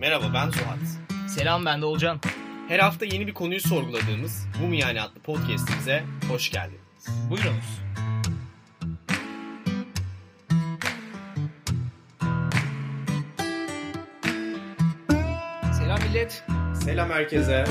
Merhaba 0.00 0.24
ben 0.34 0.50
Zuhat. 0.50 0.78
Selam 1.28 1.64
ben 1.64 1.82
de 1.82 1.86
Olcan. 1.86 2.20
Her 2.68 2.78
hafta 2.78 3.04
yeni 3.04 3.26
bir 3.26 3.34
konuyu 3.34 3.60
sorguladığımız 3.60 4.46
Bu 4.62 4.66
mu 4.66 4.74
yani 4.74 5.02
adlı 5.02 5.20
podcastimize 5.20 6.04
hoş 6.28 6.50
geldiniz. 6.50 7.08
Buyurunuz. 7.30 7.80
Selam 15.78 15.98
millet. 16.08 16.44
Selam 16.84 17.10
herkese. 17.10 17.64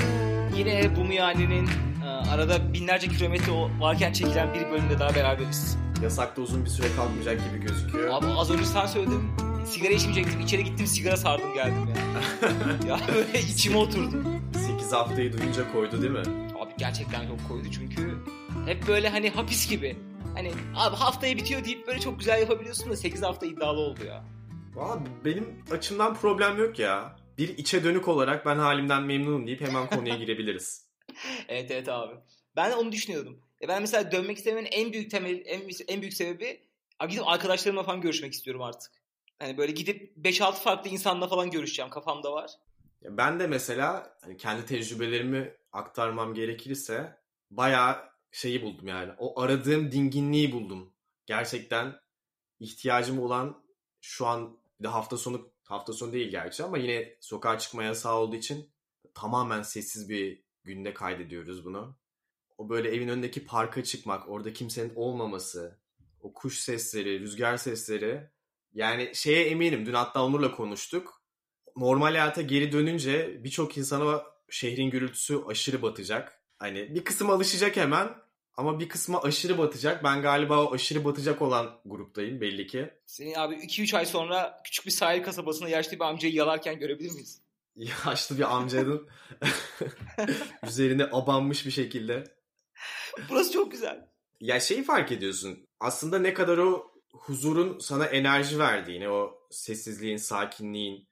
Yine 0.55 0.95
bu 0.95 1.03
miyani'nin 1.03 1.69
e, 2.05 2.07
arada 2.07 2.73
binlerce 2.73 3.07
kilometre 3.07 3.51
varken 3.79 4.13
çekilen 4.13 4.53
bir 4.53 4.71
bölümde 4.71 4.99
daha 4.99 5.15
beraberiz. 5.15 5.77
Yasakta 6.03 6.41
uzun 6.41 6.65
bir 6.65 6.69
süre 6.69 6.87
kalmayacak 6.95 7.39
gibi 7.49 7.65
gözüküyor. 7.65 8.13
Abi 8.13 8.25
az 8.25 8.51
önce 8.51 8.65
sen 8.65 8.85
söyledin. 8.85 9.46
Sigara 9.69 9.93
içmeyecektim. 9.93 10.39
İçeri 10.41 10.63
gittim 10.63 10.87
sigara 10.87 11.17
sardım 11.17 11.53
geldim 11.53 11.87
ya. 11.87 11.97
ya 12.87 12.99
böyle 13.15 13.39
içime 13.39 13.77
oturdu. 13.77 14.23
8 14.53 14.91
haftayı 14.93 15.33
duyunca 15.33 15.71
koydu 15.71 16.01
değil 16.01 16.11
mi? 16.13 16.51
Abi 16.59 16.71
gerçekten 16.77 17.27
çok 17.27 17.47
koydu 17.47 17.67
çünkü 17.73 18.17
hep 18.65 18.87
böyle 18.87 19.09
hani 19.09 19.29
hapis 19.29 19.69
gibi. 19.69 19.97
Hani 20.35 20.51
abi 20.75 20.95
haftaya 20.95 21.37
bitiyor 21.37 21.65
deyip 21.65 21.87
böyle 21.87 21.99
çok 21.99 22.19
güzel 22.19 22.39
yapabiliyorsun 22.41 22.89
da 22.91 22.95
8 22.95 23.21
hafta 23.23 23.45
iddialı 23.45 23.79
oldu 23.79 24.05
ya. 24.05 24.25
Valla 24.75 24.99
benim 25.25 25.63
açımdan 25.71 26.13
problem 26.15 26.57
yok 26.57 26.79
ya. 26.79 27.15
Bir 27.37 27.57
içe 27.57 27.83
dönük 27.83 28.07
olarak 28.07 28.45
ben 28.45 28.55
halimden 28.57 29.03
memnunum 29.03 29.47
deyip 29.47 29.61
hemen 29.61 29.87
konuya 29.89 30.15
girebiliriz. 30.19 30.87
evet 31.47 31.71
evet 31.71 31.89
abi. 31.89 32.13
Ben 32.55 32.71
de 32.71 32.75
onu 32.75 32.91
düşünüyordum. 32.91 33.39
E 33.61 33.67
ben 33.67 33.81
mesela 33.81 34.11
dönmek 34.11 34.37
istemenin 34.37 34.67
en 34.71 34.93
büyük 34.93 35.11
temel 35.11 35.41
en, 35.45 35.61
en 35.87 36.01
büyük 36.01 36.13
sebebi 36.13 36.61
abi 36.99 37.11
gidip 37.11 37.27
arkadaşlarımla 37.27 37.83
falan 37.83 38.01
görüşmek 38.01 38.33
istiyorum 38.33 38.61
artık. 38.61 38.91
Hani 39.39 39.57
böyle 39.57 39.71
gidip 39.71 40.17
5-6 40.17 40.53
farklı 40.53 40.89
insanla 40.89 41.27
falan 41.27 41.51
görüşeceğim 41.51 41.91
kafamda 41.91 42.31
var. 42.31 42.51
Ben 43.03 43.39
de 43.39 43.47
mesela 43.47 44.17
hani 44.21 44.37
kendi 44.37 44.65
tecrübelerimi 44.65 45.53
aktarmam 45.71 46.33
gerekirse 46.33 47.17
bayağı 47.51 47.97
şeyi 48.31 48.61
buldum 48.61 48.87
yani. 48.87 49.11
O 49.17 49.41
aradığım 49.41 49.91
dinginliği 49.91 50.51
buldum. 50.51 50.93
Gerçekten 51.25 51.99
ihtiyacım 52.59 53.19
olan 53.19 53.63
şu 54.01 54.27
an 54.27 54.57
bir 54.79 54.83
de 54.83 54.87
hafta 54.87 55.17
sonu 55.17 55.49
hafta 55.63 55.93
sonu 55.93 56.13
değil 56.13 56.31
gerçi 56.31 56.63
ama 56.63 56.77
yine 56.77 57.17
sokağa 57.19 57.59
çıkma 57.59 57.83
yasağı 57.83 58.15
olduğu 58.15 58.35
için 58.35 58.69
tamamen 59.13 59.61
sessiz 59.61 60.09
bir 60.09 60.43
günde 60.63 60.93
kaydediyoruz 60.93 61.65
bunu. 61.65 61.97
O 62.57 62.69
böyle 62.69 62.89
evin 62.89 63.07
önündeki 63.07 63.45
parka 63.45 63.83
çıkmak, 63.83 64.29
orada 64.29 64.53
kimsenin 64.53 64.95
olmaması, 64.95 65.79
o 66.21 66.33
kuş 66.33 66.57
sesleri, 66.59 67.19
rüzgar 67.19 67.57
sesleri. 67.57 68.29
Yani 68.77 69.11
şeye 69.13 69.45
eminim. 69.45 69.85
Dün 69.85 69.93
hatta 69.93 70.23
Onur'la 70.23 70.51
konuştuk. 70.51 71.21
Normal 71.75 72.11
hayata 72.11 72.41
geri 72.41 72.71
dönünce 72.71 73.43
birçok 73.43 73.77
insana 73.77 74.23
şehrin 74.49 74.89
gürültüsü 74.89 75.41
aşırı 75.47 75.81
batacak. 75.81 76.41
Hani 76.57 76.95
bir 76.95 77.03
kısım 77.03 77.29
alışacak 77.29 77.77
hemen 77.77 78.09
ama 78.57 78.79
bir 78.79 78.89
kısmı 78.89 79.21
aşırı 79.21 79.57
batacak. 79.57 80.03
Ben 80.03 80.21
galiba 80.21 80.65
o 80.65 80.73
aşırı 80.73 81.05
batacak 81.05 81.41
olan 81.41 81.79
gruptayım 81.85 82.41
belli 82.41 82.67
ki. 82.67 82.93
Seni 83.05 83.39
abi 83.39 83.55
2-3 83.55 83.97
ay 83.97 84.05
sonra 84.05 84.61
küçük 84.63 84.85
bir 84.85 84.91
sahil 84.91 85.23
kasabasında 85.23 85.69
yaşlı 85.69 85.91
bir 85.91 86.05
amcayı 86.05 86.33
yalarken 86.33 86.79
görebilir 86.79 87.11
miyiz? 87.11 87.41
Yaşlı 87.75 88.37
bir 88.37 88.55
amcanın 88.55 89.07
üzerine 90.67 91.03
abanmış 91.11 91.65
bir 91.65 91.71
şekilde. 91.71 92.23
Burası 93.29 93.51
çok 93.51 93.71
güzel. 93.71 94.07
Ya 94.39 94.59
şeyi 94.59 94.83
fark 94.83 95.11
ediyorsun. 95.11 95.67
Aslında 95.79 96.19
ne 96.19 96.33
kadar 96.33 96.57
o 96.57 96.96
huzurun 97.13 97.79
sana 97.79 98.05
enerji 98.05 98.59
verdiğini, 98.59 99.09
o 99.09 99.39
sessizliğin, 99.51 100.17
sakinliğin, 100.17 101.07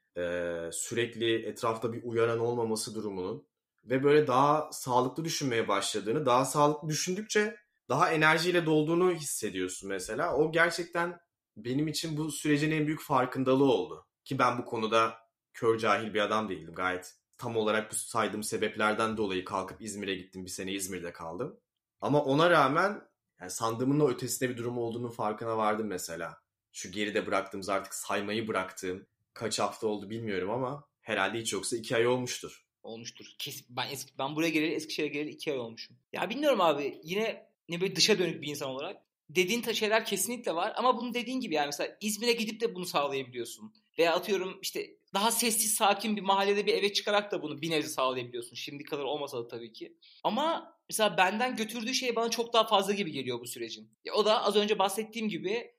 sürekli 0.71 1.45
etrafta 1.45 1.93
bir 1.93 2.03
uyaran 2.03 2.39
olmaması 2.39 2.95
durumunun 2.95 3.47
ve 3.83 4.03
böyle 4.03 4.27
daha 4.27 4.69
sağlıklı 4.71 5.25
düşünmeye 5.25 5.67
başladığını, 5.67 6.25
daha 6.25 6.45
sağlıklı 6.45 6.89
düşündükçe 6.89 7.55
daha 7.89 8.11
enerjiyle 8.11 8.65
dolduğunu 8.65 9.11
hissediyorsun 9.11 9.89
mesela. 9.89 10.35
O 10.35 10.51
gerçekten 10.51 11.19
benim 11.57 11.87
için 11.87 12.17
bu 12.17 12.31
sürecin 12.31 12.71
en 12.71 12.87
büyük 12.87 13.01
farkındalığı 13.01 13.71
oldu. 13.71 14.05
Ki 14.23 14.39
ben 14.39 14.57
bu 14.57 14.65
konuda 14.65 15.17
kör 15.53 15.77
cahil 15.77 16.13
bir 16.13 16.19
adam 16.19 16.49
değildim 16.49 16.73
gayet. 16.73 17.15
Tam 17.37 17.57
olarak 17.57 17.91
bu 17.91 17.95
saydığım 17.95 18.43
sebeplerden 18.43 19.17
dolayı 19.17 19.45
kalkıp 19.45 19.81
İzmir'e 19.81 20.15
gittim. 20.15 20.45
Bir 20.45 20.49
sene 20.49 20.71
İzmir'de 20.71 21.13
kaldım. 21.13 21.59
Ama 22.01 22.23
ona 22.23 22.49
rağmen 22.49 23.01
yani 23.41 23.51
sandığımın 23.51 23.99
o 23.99 24.09
ötesinde 24.09 24.49
bir 24.49 24.57
durum 24.57 24.77
olduğunu 24.77 25.11
farkına 25.11 25.57
vardım 25.57 25.87
mesela. 25.87 26.37
Şu 26.71 26.91
geride 26.91 27.27
bıraktığımız 27.27 27.69
artık 27.69 27.93
saymayı 27.93 28.47
bıraktığım 28.47 29.07
kaç 29.33 29.59
hafta 29.59 29.87
oldu 29.87 30.09
bilmiyorum 30.09 30.49
ama 30.49 30.87
herhalde 31.01 31.39
hiç 31.39 31.53
yoksa 31.53 31.77
iki 31.77 31.95
ay 31.95 32.07
olmuştur. 32.07 32.65
Olmuştur. 32.83 33.25
Kesin. 33.39 33.65
Ben, 33.69 33.89
eski, 33.91 34.17
ben 34.17 34.35
buraya 34.35 34.49
geleli 34.49 34.73
Eskişehir'e 34.73 35.07
geleli 35.07 35.29
iki 35.29 35.51
ay 35.51 35.57
olmuşum. 35.57 35.97
Ya 36.13 36.29
bilmiyorum 36.29 36.61
abi 36.61 36.99
yine 37.03 37.49
ne 37.69 37.81
böyle 37.81 37.95
dışa 37.95 38.19
dönük 38.19 38.41
bir 38.41 38.47
insan 38.47 38.69
olarak 38.69 39.01
dediğin 39.29 39.61
şeyler 39.61 40.05
kesinlikle 40.05 40.55
var 40.55 40.73
ama 40.75 40.97
bunu 40.97 41.13
dediğin 41.13 41.39
gibi 41.39 41.53
yani 41.53 41.65
mesela 41.65 41.97
İzmir'e 42.01 42.33
gidip 42.33 42.61
de 42.61 42.75
bunu 42.75 42.85
sağlayabiliyorsun. 42.85 43.73
Veya 43.99 44.15
atıyorum 44.15 44.59
işte 44.61 44.97
daha 45.13 45.31
sessiz 45.31 45.73
sakin 45.73 46.15
bir 46.15 46.21
mahallede 46.21 46.65
bir 46.65 46.73
eve 46.73 46.93
çıkarak 46.93 47.31
da 47.31 47.41
bunu 47.41 47.61
bir 47.61 47.69
nebze 47.69 47.87
sağlayabiliyorsun. 47.87 48.55
Şimdi 48.55 48.83
kadar 48.83 49.03
olmasa 49.03 49.37
da 49.37 49.47
tabii 49.47 49.73
ki. 49.73 49.97
Ama 50.23 50.74
mesela 50.89 51.17
benden 51.17 51.55
götürdüğü 51.55 51.93
şey 51.93 52.15
bana 52.15 52.29
çok 52.29 52.53
daha 52.53 52.67
fazla 52.67 52.93
gibi 52.93 53.11
geliyor 53.11 53.39
bu 53.39 53.47
sürecin. 53.47 53.91
Ya 54.05 54.13
o 54.13 54.25
da 54.25 54.43
az 54.43 54.55
önce 54.55 54.79
bahsettiğim 54.79 55.29
gibi 55.29 55.75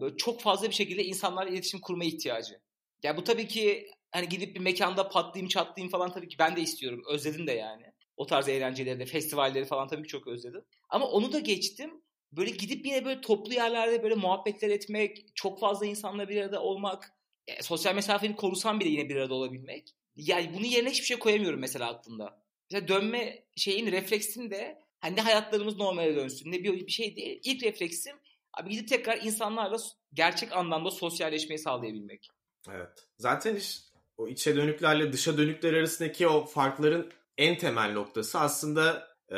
böyle 0.00 0.16
çok 0.16 0.40
fazla 0.40 0.68
bir 0.68 0.74
şekilde 0.74 1.04
insanlarla 1.04 1.50
iletişim 1.50 1.80
kurma 1.80 2.04
ihtiyacı. 2.04 2.60
Ya 3.02 3.16
bu 3.16 3.24
tabii 3.24 3.48
ki 3.48 3.90
hani 4.10 4.28
gidip 4.28 4.54
bir 4.54 4.60
mekanda 4.60 5.08
patlayayım 5.08 5.48
çatlayayım 5.48 5.90
falan 5.90 6.12
tabii 6.12 6.28
ki 6.28 6.36
ben 6.38 6.56
de 6.56 6.60
istiyorum. 6.60 7.02
Özledim 7.08 7.46
de 7.46 7.52
yani. 7.52 7.84
O 8.16 8.26
tarz 8.26 8.48
eğlenceleri 8.48 9.00
de 9.00 9.06
festivalleri 9.06 9.64
falan 9.64 9.88
tabii 9.88 10.02
ki 10.02 10.08
çok 10.08 10.26
özledim. 10.26 10.64
Ama 10.88 11.06
onu 11.06 11.32
da 11.32 11.38
geçtim. 11.38 12.02
Böyle 12.32 12.50
gidip 12.50 12.86
yine 12.86 13.04
böyle 13.04 13.20
toplu 13.20 13.54
yerlerde 13.54 14.02
böyle 14.02 14.14
muhabbetler 14.14 14.70
etmek, 14.70 15.26
çok 15.34 15.60
fazla 15.60 15.86
insanla 15.86 16.28
bir 16.28 16.42
arada 16.42 16.62
olmak, 16.62 17.12
e, 17.46 17.62
sosyal 17.62 17.94
mesafeni 17.94 18.36
korusam 18.36 18.80
bile 18.80 18.88
yine 18.88 19.08
bir 19.08 19.16
arada 19.16 19.34
olabilmek. 19.34 19.94
Yani 20.16 20.54
bunu 20.54 20.66
yerine 20.66 20.90
hiçbir 20.90 21.06
şey 21.06 21.18
koyamıyorum 21.18 21.60
mesela 21.60 21.88
aklımda. 21.88 22.41
Mesela 22.70 22.88
dönme 22.88 23.44
şeyin 23.56 23.92
refleksin 23.92 24.50
de 24.50 24.82
hani 25.00 25.16
ne 25.16 25.20
hayatlarımız 25.20 25.76
normale 25.76 26.16
dönsün 26.16 26.52
ne 26.52 26.64
bir, 26.64 26.86
bir 26.86 26.92
şey 26.92 27.16
değil. 27.16 27.40
İlk 27.44 27.62
refleksim 27.62 28.16
abi 28.54 28.70
gidip 28.70 28.88
tekrar 28.88 29.22
insanlarla 29.22 29.76
gerçek 30.14 30.52
anlamda 30.52 30.90
sosyalleşmeyi 30.90 31.58
sağlayabilmek. 31.58 32.28
Evet. 32.70 33.06
Zaten 33.18 33.56
iş, 33.56 33.78
o 34.16 34.28
içe 34.28 34.56
dönüklerle 34.56 35.12
dışa 35.12 35.38
dönükler 35.38 35.72
arasındaki 35.72 36.28
o 36.28 36.46
farkların 36.46 37.12
en 37.38 37.58
temel 37.58 37.92
noktası 37.92 38.38
aslında 38.38 39.08
e, 39.30 39.36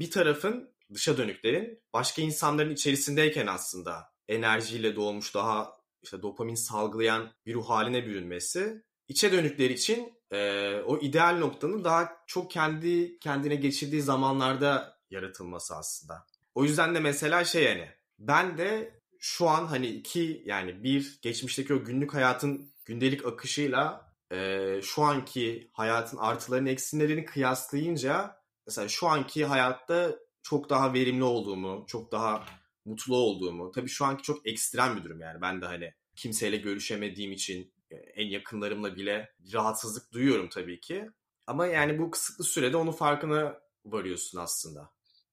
bir 0.00 0.10
tarafın 0.10 0.70
dışa 0.94 1.16
dönüklerin 1.16 1.82
başka 1.92 2.22
insanların 2.22 2.70
içerisindeyken 2.70 3.46
aslında 3.46 4.12
enerjiyle 4.28 4.96
dolmuş 4.96 5.34
daha 5.34 5.80
işte 6.02 6.22
dopamin 6.22 6.54
salgılayan 6.54 7.32
bir 7.46 7.54
ruh 7.54 7.68
haline 7.68 8.06
bürünmesi. 8.06 8.82
İçe 9.08 9.32
dönükler 9.32 9.70
için 9.70 10.19
e, 10.32 10.72
o 10.86 10.98
ideal 10.98 11.38
noktanın 11.38 11.84
daha 11.84 12.16
çok 12.26 12.50
kendi 12.50 13.18
kendine 13.18 13.54
geçirdiği 13.54 14.02
zamanlarda 14.02 14.98
yaratılması 15.10 15.76
aslında. 15.76 16.26
O 16.54 16.64
yüzden 16.64 16.94
de 16.94 17.00
mesela 17.00 17.44
şey 17.44 17.64
yani 17.64 17.88
ben 18.18 18.58
de 18.58 19.00
şu 19.18 19.48
an 19.48 19.66
hani 19.66 19.86
iki 19.86 20.42
yani 20.46 20.82
bir 20.82 21.18
geçmişteki 21.22 21.74
o 21.74 21.84
günlük 21.84 22.14
hayatın 22.14 22.72
gündelik 22.84 23.26
akışıyla 23.26 24.12
e, 24.32 24.80
şu 24.82 25.02
anki 25.02 25.70
hayatın 25.72 26.16
artılarını 26.16 26.70
eksilerini 26.70 27.24
kıyaslayınca 27.24 28.36
mesela 28.66 28.88
şu 28.88 29.08
anki 29.08 29.44
hayatta 29.44 30.16
çok 30.42 30.70
daha 30.70 30.92
verimli 30.94 31.24
olduğumu, 31.24 31.84
çok 31.86 32.12
daha 32.12 32.44
mutlu 32.84 33.16
olduğumu. 33.16 33.72
Tabii 33.72 33.88
şu 33.88 34.04
anki 34.04 34.22
çok 34.22 34.46
ekstrem 34.46 34.96
bir 34.96 35.04
durum 35.04 35.20
yani. 35.20 35.40
Ben 35.42 35.60
de 35.60 35.66
hani 35.66 35.94
kimseyle 36.16 36.56
görüşemediğim 36.56 37.32
için 37.32 37.72
en 37.96 38.26
yakınlarımla 38.26 38.96
bile 38.96 39.32
bir 39.38 39.54
rahatsızlık 39.54 40.12
duyuyorum 40.12 40.48
tabii 40.48 40.80
ki. 40.80 41.10
Ama 41.46 41.66
yani 41.66 41.98
bu 41.98 42.10
kısıtlı 42.10 42.44
sürede 42.44 42.76
onun 42.76 42.92
farkına 42.92 43.60
varıyorsun 43.84 44.38
aslında. 44.38 44.90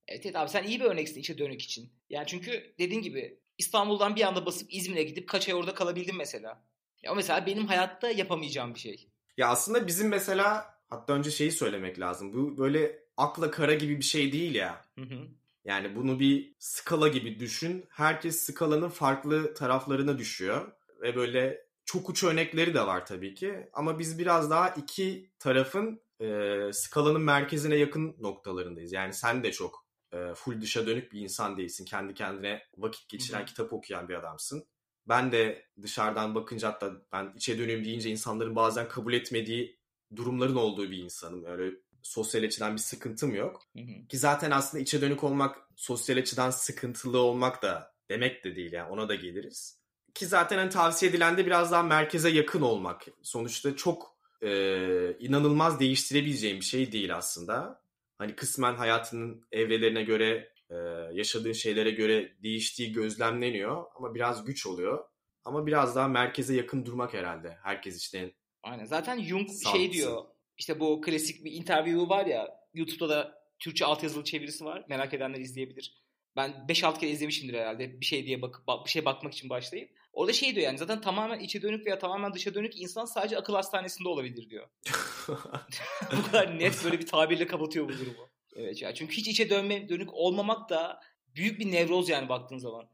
Evet, 0.07 0.25
evet 0.25 0.36
abi 0.36 0.50
sen 0.50 0.63
iyi 0.63 0.80
bir 0.80 0.86
örneksin 0.86 1.19
içe 1.19 1.38
dönük 1.38 1.62
için. 1.62 1.92
Yani 2.09 2.27
çünkü 2.27 2.75
dediğin 2.80 3.01
gibi 3.01 3.39
İstanbul'dan 3.57 4.15
bir 4.15 4.21
anda 4.21 4.45
basıp 4.45 4.74
İzmir'e 4.74 5.04
gidip 5.04 5.30
kaç 5.30 5.50
ay 5.50 5.56
orada 5.56 5.74
kalabildim 5.74 6.18
mesela. 6.18 6.63
Ya 7.04 7.13
mesela 7.13 7.45
benim 7.45 7.68
hayatta 7.68 8.09
yapamayacağım 8.09 8.74
bir 8.74 8.80
şey. 8.80 9.10
Ya 9.38 9.48
aslında 9.48 9.88
bizim 9.88 10.07
mesela 10.07 10.74
hatta 10.89 11.13
önce 11.13 11.31
şeyi 11.31 11.51
söylemek 11.51 12.00
lazım. 12.00 12.33
Bu 12.33 12.57
böyle 12.57 13.00
akla 13.18 13.51
kara 13.51 13.74
gibi 13.74 13.98
bir 13.98 14.06
şey 14.06 14.31
değil 14.31 14.56
ya. 14.56 14.86
Hı 14.95 15.01
hı. 15.01 15.27
Yani 15.65 15.95
bunu 15.95 16.19
bir 16.19 16.56
skala 16.60 17.07
gibi 17.07 17.39
düşün. 17.39 17.86
Herkes 17.89 18.39
skalanın 18.39 18.89
farklı 18.89 19.53
taraflarına 19.53 20.18
düşüyor. 20.18 20.71
Ve 21.01 21.15
böyle 21.15 21.66
çok 21.88 22.10
uç 22.10 22.24
örnekleri 22.24 22.74
de 22.74 22.81
var 22.88 23.06
tabii 23.06 23.34
ki. 23.34 23.69
Ama 23.74 24.00
biz 24.00 24.19
biraz 24.19 24.50
daha 24.50 24.69
iki 24.69 25.31
tarafın 25.39 26.01
e, 26.22 26.60
skalanın 26.74 27.22
merkezine 27.22 27.75
yakın 27.75 28.16
noktalarındayız. 28.19 28.92
Yani 28.92 29.13
sen 29.13 29.44
de 29.44 29.51
çok 29.51 29.88
e, 30.13 30.34
full 30.36 30.62
dışa 30.62 30.88
dönük 30.88 31.13
bir 31.13 31.22
insan 31.22 31.57
değilsin. 31.57 31.86
Kendi 31.86 32.13
kendine 32.13 32.63
vakit 32.78 33.10
geçiren, 33.10 33.38
Hı-hı. 33.39 33.45
kitap 33.45 33.74
okuyan 33.74 34.10
bir 34.10 34.13
adamsın. 34.13 34.68
Ben 35.07 35.31
de 35.31 35.66
dışarıdan 35.81 36.36
bakınca 36.36 36.68
hatta 36.68 36.92
ben 37.12 37.34
içe 37.36 37.60
dönüyorum 37.60 37.86
deyince 37.86 38.10
insanların 38.10 38.56
bazen 38.56 38.88
kabul 38.88 39.13
etmediği 39.13 39.80
durumların 40.16 40.56
olduğu 40.56 40.92
bir 40.92 40.98
insanım. 40.98 41.45
Öyle 41.45 41.75
sosyal 42.04 42.44
açıdan 42.44 42.74
bir 42.74 42.81
sıkıntım 42.81 43.36
yok. 43.36 43.62
Hı 43.78 43.84
hı. 43.84 44.07
Ki 44.07 44.18
zaten 44.18 44.51
aslında 44.51 44.81
içe 44.81 45.01
dönük 45.01 45.24
olmak 45.24 45.57
sosyal 45.75 46.18
açıdan 46.18 46.50
sıkıntılı 46.50 47.19
olmak 47.19 47.62
da 47.62 47.95
demek 48.10 48.44
de 48.44 48.56
değil 48.56 48.72
yani 48.72 48.92
ona 48.92 49.10
da 49.10 49.16
geliriz. 49.16 49.87
Ki 50.17 50.25
zaten 50.25 50.57
hani 50.57 50.69
tavsiye 50.69 51.11
edilen 51.11 51.37
de 51.37 51.45
biraz 51.45 51.71
daha 51.71 51.83
merkeze 51.83 52.29
yakın 52.29 52.61
olmak. 52.61 53.05
Sonuçta 53.21 53.75
çok 53.75 54.17
e, 54.41 54.49
inanılmaz 55.19 55.79
değiştirebileceğim 55.79 56.59
bir 56.59 56.65
şey 56.65 56.91
değil 56.91 57.15
aslında. 57.15 57.81
Hani 58.17 58.35
kısmen 58.35 58.75
hayatının 58.75 59.45
evrelerine 59.51 60.03
göre, 60.03 60.49
e, 60.69 60.75
yaşadığın 61.13 61.53
şeylere 61.53 61.91
göre 61.91 62.31
değiştiği 62.43 62.93
gözlemleniyor 62.93 63.85
ama 63.95 64.15
biraz 64.15 64.45
güç 64.45 64.67
oluyor. 64.67 65.05
Ama 65.45 65.67
biraz 65.67 65.95
daha 65.95 66.07
merkeze 66.07 66.55
yakın 66.55 66.85
durmak 66.85 67.13
herhalde. 67.13 67.57
Herkes 67.63 67.97
işte 67.97 68.33
Aynen. 68.63 68.85
Zaten 68.85 69.23
Jung 69.23 69.47
şey 69.47 69.57
Sağlıklı. 69.57 69.91
diyor. 69.91 70.23
İşte 70.57 70.79
bu 70.79 71.01
klasik 71.01 71.45
bir 71.45 71.51
interview 71.51 72.09
var 72.09 72.25
ya. 72.25 72.59
YouTube'da 72.73 73.09
da 73.09 73.41
Türkçe 73.59 73.85
altyazılı 73.85 74.23
çevirisi 74.23 74.65
var. 74.65 74.85
Merak 74.89 75.13
edenler 75.13 75.39
izleyebilir. 75.39 76.07
Ben 76.37 76.65
5-6 76.67 76.99
kere 76.99 77.09
izlemişimdir 77.09 77.53
herhalde. 77.53 78.01
Bir 78.01 78.05
şey 78.05 78.25
diye 78.25 78.41
bakıp 78.41 78.67
bak- 78.67 78.85
bir 78.85 78.89
şey 78.89 79.05
bakmak 79.05 79.33
için 79.33 79.49
başlayıp. 79.49 79.89
Orada 80.17 80.33
şey 80.33 80.55
diyor 80.55 80.65
yani 80.65 80.77
zaten 80.77 81.01
tamamen 81.01 81.39
içe 81.39 81.61
dönük 81.61 81.85
veya 81.85 81.99
tamamen 81.99 82.33
dışa 82.33 82.53
dönük 82.53 82.81
insan 82.81 83.05
sadece 83.05 83.37
akıl 83.37 83.53
hastanesinde 83.53 84.09
olabilir 84.09 84.49
diyor. 84.49 84.67
bu 86.17 86.25
kadar 86.25 86.59
net 86.59 86.83
böyle 86.83 86.99
bir 86.99 87.05
tabirle 87.05 87.47
kapatıyor 87.47 87.85
bu 87.89 87.93
durumu. 87.93 88.29
Evet 88.55 88.81
ya 88.81 88.93
çünkü 88.93 89.17
hiç 89.17 89.27
içe 89.27 89.49
dönme, 89.49 89.89
dönük 89.89 90.13
olmamak 90.13 90.69
da 90.69 90.99
büyük 91.35 91.59
bir 91.59 91.71
nevroz 91.71 92.09
yani 92.09 92.29
baktığın 92.29 92.57
zaman. 92.57 92.89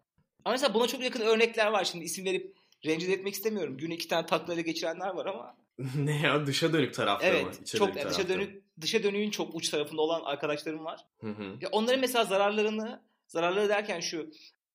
Ama 0.45 0.53
mesela 0.53 0.73
buna 0.73 0.87
çok 0.87 1.03
yakın 1.03 1.21
örnekler 1.21 1.67
var. 1.67 1.83
Şimdi 1.83 2.05
isim 2.05 2.25
verip 2.25 2.55
rencide 2.85 3.13
etmek 3.13 3.33
istemiyorum. 3.33 3.77
Günü 3.77 3.93
iki 3.93 4.07
tane 4.07 4.25
taklayla 4.25 4.61
geçirenler 4.61 5.09
var 5.09 5.25
ama 5.25 5.57
ne 5.95 6.21
ya 6.21 6.45
dışa 6.45 6.73
dönük 6.73 6.93
tarafta 6.93 7.27
mı? 7.27 7.33
Evet, 7.33 7.61
İçe 7.61 7.77
çok 7.77 7.95
dönük 7.95 8.09
dışa 8.09 8.21
mı? 8.21 8.29
dönük 8.29 8.63
dışa 8.81 9.03
dönüğün 9.03 9.29
çok 9.29 9.55
uç 9.55 9.69
tarafında 9.69 10.01
olan 10.01 10.21
arkadaşlarım 10.23 10.85
var. 10.85 11.05
Hı 11.21 11.29
hı. 11.29 11.57
Ya 11.61 11.69
onların 11.71 11.99
mesela 11.99 12.25
zararlarını, 12.25 13.01
zararları 13.27 13.69
derken 13.69 13.99
şu 13.99 14.29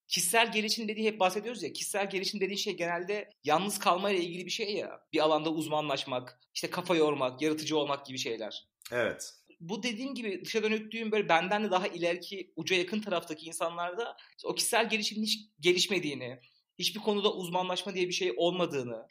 kişisel 0.08 0.52
gelişim 0.52 0.88
dediği 0.88 1.06
hep 1.06 1.20
bahsediyoruz 1.20 1.62
ya. 1.62 1.72
Kişisel 1.72 2.10
gelişim 2.10 2.40
dediği 2.40 2.58
şey 2.58 2.76
genelde 2.76 3.31
yalnız 3.44 3.78
kalmayla 3.78 4.22
ilgili 4.22 4.46
bir 4.46 4.50
şey 4.50 4.75
ya. 4.75 5.00
Bir 5.12 5.20
alanda 5.20 5.50
uzmanlaşmak, 5.50 6.40
işte 6.55 6.70
kafa 6.70 6.96
yormak, 6.96 7.43
yaratıcı 7.43 7.78
olmak 7.78 8.06
gibi 8.06 8.19
şeyler. 8.19 8.69
Evet. 8.93 9.34
Bu 9.60 9.82
dediğim 9.82 10.14
gibi 10.14 10.44
dışa 10.44 10.62
dönüklüğün 10.62 11.12
böyle 11.12 11.28
benden 11.28 11.64
de 11.64 11.70
daha 11.70 11.87
ileriki 11.88 12.52
uca 12.56 12.76
yakın 12.76 13.00
taraftaki 13.00 13.46
insanlarda 13.46 14.16
o 14.44 14.55
kişisel 14.55 14.88
gelişimin 14.88 15.22
hiç 15.22 15.38
gelişmediğini, 15.60 16.40
hiçbir 16.78 17.00
konuda 17.00 17.32
uzmanlaşma 17.32 17.94
diye 17.94 18.08
bir 18.08 18.12
şey 18.12 18.34
olmadığını, 18.37 19.06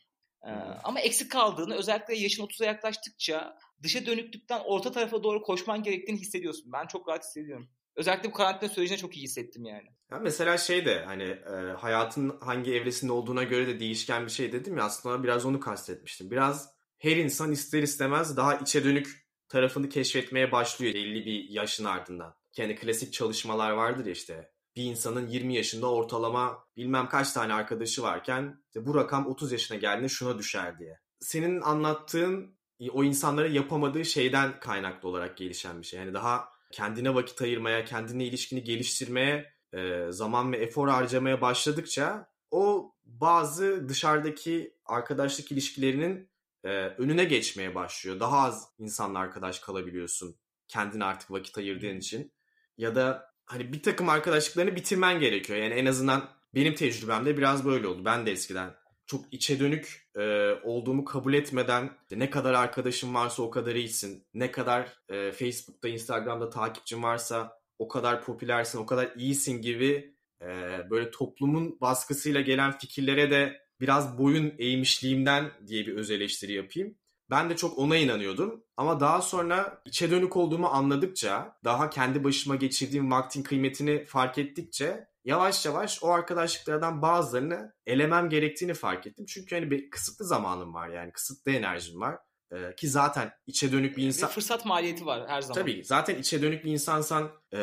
ee, 0.45 0.49
ama 0.83 0.99
eksik 0.99 1.31
kaldığını 1.31 1.75
özellikle 1.75 2.15
yaşın 2.15 2.43
30'a 2.43 2.65
yaklaştıkça 2.65 3.57
dışa 3.83 4.05
dönüklükten 4.05 4.61
orta 4.65 4.91
tarafa 4.91 5.23
doğru 5.23 5.43
koşman 5.43 5.83
gerektiğini 5.83 6.19
hissediyorsun. 6.19 6.71
Ben 6.71 6.87
çok 6.87 7.07
rahat 7.07 7.23
hissediyorum. 7.23 7.69
Özellikle 7.95 8.29
bu 8.29 8.33
karantina 8.33 8.69
sürecinde 8.69 8.97
çok 8.97 9.17
iyi 9.17 9.23
hissettim 9.23 9.65
yani. 9.65 9.87
Ya 10.11 10.19
mesela 10.19 10.57
şey 10.57 10.85
de 10.85 11.05
hani 11.05 11.23
e, 11.23 11.73
hayatın 11.77 12.37
hangi 12.41 12.73
evresinde 12.73 13.11
olduğuna 13.11 13.43
göre 13.43 13.67
de 13.67 13.79
değişken 13.79 14.25
bir 14.25 14.31
şey 14.31 14.51
dedim 14.51 14.77
ya 14.77 14.83
aslında 14.83 15.23
biraz 15.23 15.45
onu 15.45 15.59
kastetmiştim. 15.59 16.31
Biraz 16.31 16.69
her 16.97 17.15
insan 17.17 17.51
ister 17.51 17.83
istemez 17.83 18.37
daha 18.37 18.55
içe 18.55 18.83
dönük 18.83 19.27
tarafını 19.49 19.89
keşfetmeye 19.89 20.51
başlıyor 20.51 20.93
belli 20.93 21.25
bir 21.25 21.49
yaşın 21.49 21.85
ardından. 21.85 22.35
Yani 22.57 22.75
klasik 22.75 23.13
çalışmalar 23.13 23.71
vardır 23.71 24.05
ya 24.05 24.11
işte 24.11 24.51
bir 24.75 24.83
insanın 24.83 25.27
20 25.27 25.55
yaşında 25.55 25.91
ortalama 25.91 26.65
bilmem 26.77 27.09
kaç 27.09 27.31
tane 27.31 27.53
arkadaşı 27.53 28.01
varken 28.01 28.63
işte 28.67 28.85
bu 28.85 28.95
rakam 28.95 29.27
30 29.27 29.51
yaşına 29.51 29.77
geldiğinde 29.77 30.09
şuna 30.09 30.37
düşer 30.37 30.79
diye. 30.79 30.99
Senin 31.19 31.61
anlattığın 31.61 32.57
o 32.91 33.03
insanların 33.03 33.53
yapamadığı 33.53 34.05
şeyden 34.05 34.59
kaynaklı 34.59 35.09
olarak 35.09 35.37
gelişen 35.37 35.81
bir 35.81 35.87
şey. 35.87 35.99
Yani 35.99 36.13
daha 36.13 36.49
kendine 36.71 37.15
vakit 37.15 37.41
ayırmaya, 37.41 37.85
kendine 37.85 38.25
ilişkini 38.25 38.63
geliştirmeye 38.63 39.56
e, 39.73 40.05
zaman 40.09 40.51
ve 40.51 40.57
efor 40.57 40.87
harcamaya 40.87 41.41
başladıkça 41.41 42.29
o 42.51 42.93
bazı 43.05 43.89
dışarıdaki 43.89 44.73
arkadaşlık 44.85 45.51
ilişkilerinin 45.51 46.29
e, 46.63 46.69
önüne 46.69 47.23
geçmeye 47.23 47.75
başlıyor. 47.75 48.19
Daha 48.19 48.39
az 48.39 48.69
insanla 48.79 49.19
arkadaş 49.19 49.59
kalabiliyorsun 49.59 50.35
kendine 50.67 51.05
artık 51.05 51.31
vakit 51.31 51.57
ayırdığın 51.57 51.97
için. 51.97 52.31
Ya 52.77 52.95
da 52.95 53.33
hani 53.45 53.73
bir 53.73 53.83
takım 53.83 54.09
arkadaşlıklarını 54.09 54.75
bitirmen 54.75 55.19
gerekiyor. 55.19 55.59
Yani 55.59 55.73
en 55.73 55.85
azından 55.85 56.29
benim 56.55 56.75
tecrübemde 56.75 57.37
biraz 57.37 57.65
böyle 57.65 57.87
oldu. 57.87 58.05
Ben 58.05 58.25
de 58.25 58.31
eskiden 58.31 58.75
çok 59.05 59.25
içe 59.31 59.59
dönük 59.59 60.09
e, 60.15 60.51
olduğumu 60.63 61.05
kabul 61.05 61.33
etmeden 61.33 61.97
ne 62.11 62.29
kadar 62.29 62.53
arkadaşım 62.53 63.15
varsa 63.15 63.43
o 63.43 63.49
kadar 63.49 63.75
iyisin. 63.75 64.27
Ne 64.33 64.51
kadar 64.51 64.93
e, 65.09 65.31
Facebook'ta, 65.31 65.87
Instagram'da 65.87 66.49
takipçin 66.49 67.03
varsa 67.03 67.59
o 67.79 67.87
kadar 67.87 68.23
popülersin, 68.23 68.79
o 68.79 68.85
kadar 68.85 69.11
iyisin 69.15 69.61
gibi 69.61 70.15
e, 70.41 70.47
böyle 70.89 71.11
toplumun 71.11 71.77
baskısıyla 71.81 72.41
gelen 72.41 72.77
fikirlere 72.77 73.31
de 73.31 73.61
biraz 73.81 74.17
boyun 74.17 74.53
eğmişliğimden 74.57 75.51
diye 75.67 75.87
bir 75.87 75.95
öz 75.95 76.11
eleştiri 76.11 76.53
yapayım. 76.53 76.95
Ben 77.29 77.49
de 77.49 77.55
çok 77.55 77.77
ona 77.77 77.97
inanıyordum 77.97 78.63
ama 78.77 78.99
daha 78.99 79.21
sonra 79.21 79.81
içe 79.85 80.11
dönük 80.11 80.37
olduğumu 80.37 80.67
anladıkça, 80.67 81.57
daha 81.63 81.89
kendi 81.89 82.23
başıma 82.23 82.55
geçirdiğim 82.55 83.11
vaktin 83.11 83.43
kıymetini 83.43 84.05
fark 84.05 84.37
ettikçe 84.37 85.07
yavaş 85.25 85.65
yavaş 85.65 86.03
o 86.03 86.11
arkadaşlıklardan 86.11 87.01
bazılarını 87.01 87.73
elemem 87.85 88.29
gerektiğini 88.29 88.73
fark 88.73 89.07
ettim. 89.07 89.25
Çünkü 89.25 89.55
hani 89.55 89.71
bir 89.71 89.89
kısıtlı 89.89 90.25
zamanım 90.25 90.73
var 90.73 90.89
yani 90.89 91.11
kısıtlı 91.11 91.51
enerjim 91.51 92.01
var. 92.01 92.17
Ee, 92.51 92.75
ki 92.75 92.87
zaten 92.87 93.31
içe 93.47 93.71
dönük 93.71 93.97
bir 93.97 94.03
insan... 94.03 94.29
Bir 94.29 94.33
fırsat 94.33 94.65
maliyeti 94.65 95.05
var 95.05 95.29
her 95.29 95.41
zaman. 95.41 95.61
Tabii 95.61 95.83
zaten 95.83 96.15
içe 96.15 96.41
dönük 96.41 96.65
bir 96.65 96.71
insansan 96.71 97.31
e, 97.53 97.57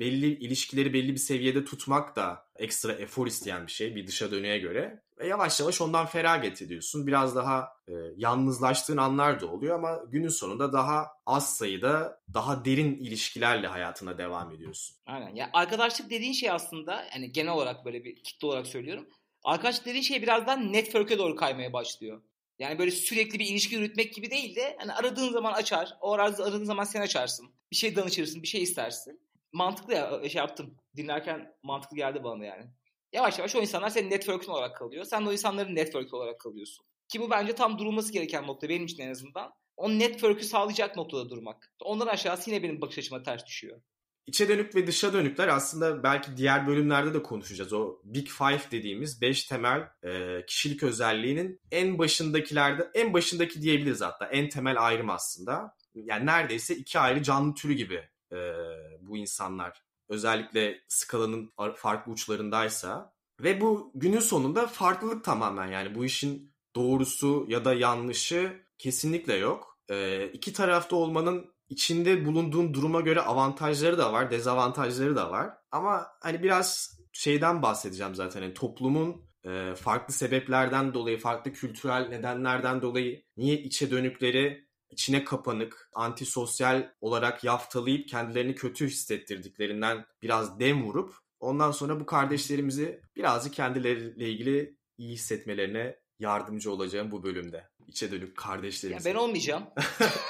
belli 0.00 0.26
ilişkileri 0.26 0.92
belli 0.92 1.12
bir 1.12 1.18
seviyede 1.18 1.64
tutmak 1.64 2.16
da 2.16 2.46
ekstra 2.56 2.92
efor 2.92 3.26
isteyen 3.26 3.66
bir 3.66 3.72
şey 3.72 3.96
bir 3.96 4.06
dışa 4.06 4.30
dönüğe 4.30 4.58
göre. 4.58 5.02
Ve 5.18 5.26
yavaş 5.26 5.60
yavaş 5.60 5.80
ondan 5.80 6.06
feragat 6.06 6.62
ediyorsun. 6.62 7.06
Biraz 7.06 7.36
daha 7.36 7.68
e, 7.88 7.92
yalnızlaştığın 8.16 8.96
anlar 8.96 9.40
da 9.40 9.46
oluyor 9.46 9.74
ama 9.74 10.00
günün 10.08 10.28
sonunda 10.28 10.72
daha 10.72 11.06
az 11.26 11.56
sayıda 11.56 12.20
daha 12.34 12.64
derin 12.64 12.94
ilişkilerle 12.94 13.66
hayatına 13.66 14.18
devam 14.18 14.52
ediyorsun. 14.52 14.96
Aynen. 15.06 15.34
Ya 15.34 15.50
arkadaşlık 15.52 16.10
dediğin 16.10 16.32
şey 16.32 16.50
aslında 16.50 17.04
yani 17.14 17.32
genel 17.32 17.52
olarak 17.52 17.84
böyle 17.84 18.04
bir 18.04 18.22
kitle 18.22 18.46
olarak 18.46 18.66
söylüyorum. 18.66 19.08
Arkadaşlık 19.44 19.86
dediğin 19.86 20.02
şey 20.02 20.22
birazdan 20.22 20.72
network'e 20.72 21.18
doğru 21.18 21.36
kaymaya 21.36 21.72
başlıyor. 21.72 22.22
Yani 22.58 22.78
böyle 22.78 22.90
sürekli 22.90 23.38
bir 23.38 23.46
ilişki 23.46 23.74
yürütmek 23.74 24.14
gibi 24.14 24.30
değil 24.30 24.56
de 24.56 24.76
hani 24.78 24.92
aradığın 24.92 25.32
zaman 25.32 25.52
açar. 25.52 25.96
O 26.00 26.12
aradığın 26.12 26.64
zaman 26.64 26.84
sen 26.84 27.00
açarsın. 27.00 27.54
Bir 27.70 27.76
şey 27.76 27.96
danışırsın, 27.96 28.42
bir 28.42 28.48
şey 28.48 28.62
istersin. 28.62 29.20
Mantıklı 29.52 29.94
ya 29.94 30.28
şey 30.28 30.38
yaptım. 30.38 30.76
Dinlerken 30.96 31.54
mantıklı 31.62 31.96
geldi 31.96 32.24
bana 32.24 32.44
yani. 32.44 32.64
Yavaş 33.12 33.38
yavaş 33.38 33.56
o 33.56 33.60
insanlar 33.60 33.88
senin 33.88 34.10
network'ün 34.10 34.52
olarak 34.52 34.76
kalıyor. 34.76 35.04
Sen 35.04 35.24
de 35.24 35.28
o 35.28 35.32
insanların 35.32 35.74
network 35.74 36.14
olarak 36.14 36.40
kalıyorsun. 36.40 36.86
Ki 37.08 37.20
bu 37.20 37.30
bence 37.30 37.54
tam 37.54 37.78
durulması 37.78 38.12
gereken 38.12 38.46
nokta 38.46 38.68
benim 38.68 38.84
için 38.84 39.02
en 39.02 39.10
azından. 39.10 39.52
O 39.76 39.90
network'ü 39.90 40.44
sağlayacak 40.44 40.96
noktada 40.96 41.30
durmak. 41.30 41.72
Ondan 41.80 42.06
aşağısı 42.06 42.50
yine 42.50 42.62
benim 42.62 42.80
bakış 42.80 42.98
açıma 42.98 43.22
ters 43.22 43.46
düşüyor. 43.46 43.80
İçe 44.26 44.48
dönük 44.48 44.74
ve 44.74 44.86
dışa 44.86 45.12
dönükler 45.12 45.48
aslında 45.48 46.02
belki 46.02 46.36
diğer 46.36 46.66
bölümlerde 46.66 47.14
de 47.14 47.22
konuşacağız. 47.22 47.72
O 47.72 47.98
Big 48.04 48.28
Five 48.28 48.60
dediğimiz 48.70 49.20
5 49.20 49.44
temel 49.44 49.88
e, 50.04 50.44
kişilik 50.46 50.82
özelliğinin 50.82 51.60
en 51.70 51.98
başındakilerde, 51.98 52.90
en 52.94 53.12
başındaki 53.12 53.62
diyebiliriz 53.62 54.00
hatta. 54.00 54.26
En 54.26 54.48
temel 54.48 54.86
ayrım 54.86 55.10
aslında. 55.10 55.74
Yani 55.94 56.26
neredeyse 56.26 56.76
iki 56.76 56.98
ayrı 56.98 57.22
canlı 57.22 57.54
türü 57.54 57.72
gibi 57.72 58.08
e, 58.32 58.36
bu 59.00 59.16
insanlar. 59.16 59.82
Özellikle 60.08 60.80
skalanın 60.88 61.52
farklı 61.76 62.12
uçlarındaysa. 62.12 63.14
Ve 63.40 63.60
bu 63.60 63.92
günün 63.94 64.20
sonunda 64.20 64.66
farklılık 64.66 65.24
tamamen 65.24 65.66
yani 65.66 65.94
bu 65.94 66.04
işin 66.04 66.54
doğrusu 66.76 67.46
ya 67.48 67.64
da 67.64 67.74
yanlışı 67.74 68.64
kesinlikle 68.78 69.34
yok. 69.34 69.78
E, 69.90 70.26
iki 70.32 70.52
tarafta 70.52 70.96
olmanın 70.96 71.53
içinde 71.68 72.24
bulunduğun 72.26 72.74
duruma 72.74 73.00
göre 73.00 73.20
avantajları 73.20 73.98
da 73.98 74.12
var, 74.12 74.30
dezavantajları 74.30 75.16
da 75.16 75.30
var. 75.30 75.50
Ama 75.70 76.06
hani 76.20 76.42
biraz 76.42 76.98
şeyden 77.12 77.62
bahsedeceğim 77.62 78.14
zaten. 78.14 78.42
Yani 78.42 78.54
toplumun 78.54 79.24
e, 79.44 79.74
farklı 79.74 80.14
sebeplerden 80.14 80.94
dolayı, 80.94 81.18
farklı 81.18 81.52
kültürel 81.52 82.08
nedenlerden 82.08 82.82
dolayı 82.82 83.22
niye 83.36 83.58
içe 83.58 83.90
dönükleri 83.90 84.68
içine 84.90 85.24
kapanık, 85.24 85.90
antisosyal 85.94 86.92
olarak 87.00 87.44
yaftalayıp 87.44 88.08
kendilerini 88.08 88.54
kötü 88.54 88.86
hissettirdiklerinden 88.86 90.06
biraz 90.22 90.60
dem 90.60 90.84
vurup 90.84 91.14
ondan 91.40 91.70
sonra 91.70 92.00
bu 92.00 92.06
kardeşlerimizi 92.06 93.00
birazcık 93.16 93.54
kendileriyle 93.54 94.30
ilgili 94.30 94.76
iyi 94.98 95.12
hissetmelerine 95.12 95.98
yardımcı 96.24 96.72
olacağım 96.72 97.10
bu 97.10 97.22
bölümde. 97.22 97.68
İçe 97.88 98.10
dönük 98.10 98.36
kardeşlerimiz. 98.36 99.06
Ya 99.06 99.14
ben 99.14 99.18
olmayacağım. 99.18 99.66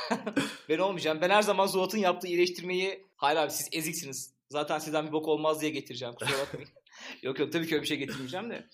ben 0.68 0.78
olmayacağım. 0.78 1.18
Ben 1.20 1.30
her 1.30 1.42
zaman 1.42 1.66
Zuhat'ın 1.66 1.98
yaptığı 1.98 2.28
iyileştirmeyi 2.28 3.06
hayır 3.16 3.38
abi 3.38 3.50
siz 3.50 3.68
eziksiniz. 3.72 4.34
Zaten 4.50 4.78
sizden 4.78 5.06
bir 5.06 5.12
bok 5.12 5.28
olmaz 5.28 5.60
diye 5.60 5.70
getireceğim. 5.70 6.14
Kusura 6.14 6.38
bakmayın. 6.38 6.68
yok 7.22 7.38
yok 7.38 7.52
tabii 7.52 7.66
ki 7.66 7.74
öyle 7.74 7.82
bir 7.82 7.88
şey 7.88 7.98
getirmeyeceğim 7.98 8.50
de. 8.50 8.66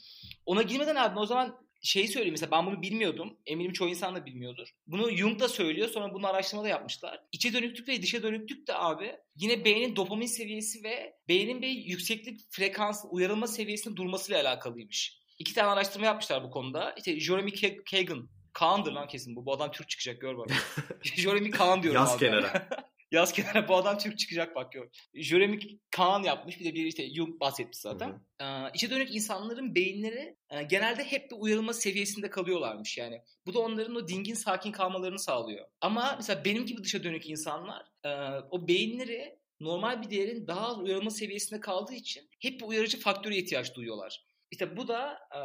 ona 0.47 0.63
girmeden 0.63 0.97
abi 0.97 1.19
o 1.19 1.27
zaman 1.27 1.61
şeyi 1.83 2.09
söyleyeyim 2.09 2.33
mesela 2.33 2.51
ben 2.51 2.67
bunu 2.67 2.83
bilmiyordum. 2.83 3.37
Eminim 3.47 3.73
çoğu 3.73 3.89
insan 3.89 4.15
da 4.15 4.27
bilmiyordur. 4.27 4.69
Bunu 4.87 5.17
Jung 5.17 5.41
da 5.41 5.49
söylüyor 5.49 5.89
sonra 5.89 6.15
bunu 6.15 6.27
araştırma 6.27 6.65
da 6.65 6.69
yapmışlar. 6.69 7.25
İçe 7.33 7.53
dönüklük 7.53 7.89
ve 7.89 8.03
dışa 8.03 8.23
dönüklük 8.23 8.69
de 8.69 8.75
abi 8.75 9.17
yine 9.37 9.65
beynin 9.65 9.97
dopamin 9.97 10.27
seviyesi 10.27 10.85
ve 10.85 11.15
beynin 11.29 11.63
bir 11.63 11.69
yükseklik 11.69 12.41
frekans 12.51 13.05
uyarılma 13.11 13.47
seviyesinin 13.47 13.97
durmasıyla 13.97 14.41
alakalıymış. 14.41 15.20
İki 15.41 15.55
tane 15.55 15.69
araştırma 15.69 16.07
yapmışlar 16.07 16.45
bu 16.45 16.51
konuda. 16.51 16.95
İşte 16.97 17.21
Jeremy 17.21 17.53
Kagan 17.91 18.29
Kaan'dır 18.53 18.93
lan 18.93 19.09
kesin 19.09 19.37
bu. 19.37 19.47
Bu 19.47 19.53
adam 19.53 19.71
Türk 19.71 19.89
çıkacak 19.89 20.21
gör 20.21 20.39
bak. 20.39 20.51
Jeremy 21.03 21.51
Kaan 21.51 21.83
diyorum 21.83 22.01
Yaz 22.01 22.13
abi. 22.13 22.19
kenara. 22.19 22.69
Yaz 23.13 23.33
kenara 23.33 23.69
bu 23.69 23.77
adam 23.77 23.99
Türk 23.99 24.19
çıkacak 24.19 24.55
bak 24.55 24.73
gör. 24.73 24.89
Jeremy 25.15 25.79
Kaan 25.91 26.23
yapmış 26.23 26.61
bir 26.61 26.65
de 26.65 26.75
bir 26.75 26.85
işte 26.85 27.15
Jung 27.15 27.41
bahsetmiş 27.41 27.79
zaten. 27.79 28.21
Ee, 28.41 28.45
içe 28.75 28.91
dönük 28.91 29.15
insanların 29.15 29.75
beyinleri 29.75 30.37
e, 30.51 30.63
genelde 30.63 31.05
hep 31.05 31.31
bir 31.31 31.37
uyarılma 31.39 31.73
seviyesinde 31.73 32.31
kalıyorlarmış 32.31 32.99
yani. 32.99 33.23
Bu 33.47 33.55
da 33.55 33.59
onların 33.59 33.97
o 33.97 34.09
dingin 34.09 34.35
sakin 34.35 34.73
kalmalarını 34.73 35.19
sağlıyor. 35.19 35.67
Ama 35.81 36.15
mesela 36.17 36.45
benim 36.45 36.67
gibi 36.67 36.85
dışa 36.85 37.05
dönük 37.05 37.31
insanlar 37.31 37.87
e, 38.05 38.11
o 38.51 38.69
beyinleri 38.69 39.39
normal 39.61 40.03
bir 40.03 40.11
değerin 40.11 40.47
daha 40.47 40.69
az 40.69 40.79
uyarılma 40.79 41.11
seviyesinde 41.11 41.61
kaldığı 41.61 41.95
için 41.95 42.29
hep 42.41 42.61
bir 42.61 42.67
uyarıcı 42.67 43.01
faktöre 43.01 43.37
ihtiyaç 43.37 43.75
duyuyorlar. 43.75 44.30
İşte 44.51 44.77
bu 44.77 44.89
da 44.89 45.19
e, 45.35 45.41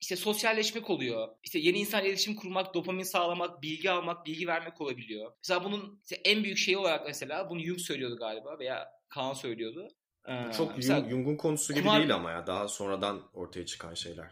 işte 0.00 0.16
sosyalleşmek 0.16 0.90
oluyor. 0.90 1.28
İşte 1.44 1.58
yeni 1.58 1.78
insan 1.78 2.04
iletişim 2.04 2.36
kurmak, 2.36 2.74
dopamin 2.74 3.02
sağlamak, 3.02 3.62
bilgi 3.62 3.90
almak, 3.90 4.26
bilgi 4.26 4.46
vermek 4.46 4.80
olabiliyor. 4.80 5.32
Mesela 5.42 5.64
bunun 5.64 6.00
işte 6.04 6.16
en 6.24 6.44
büyük 6.44 6.58
şeyi 6.58 6.78
olarak 6.78 7.06
mesela 7.06 7.50
bunu 7.50 7.60
Jung 7.64 7.78
söylüyordu 7.78 8.16
galiba 8.16 8.58
veya 8.58 8.88
Kaan 9.08 9.32
söylüyordu. 9.32 9.88
Bu 10.28 10.52
çok 10.56 10.76
mesela 10.76 10.98
Jung- 10.98 11.10
Jung'un 11.10 11.36
konusu 11.36 11.74
gibi 11.74 11.84
kumar- 11.84 11.98
değil 11.98 12.14
ama 12.14 12.30
ya. 12.30 12.46
Daha 12.46 12.68
sonradan 12.68 13.30
ortaya 13.32 13.66
çıkan 13.66 13.94
şeyler. 13.94 14.30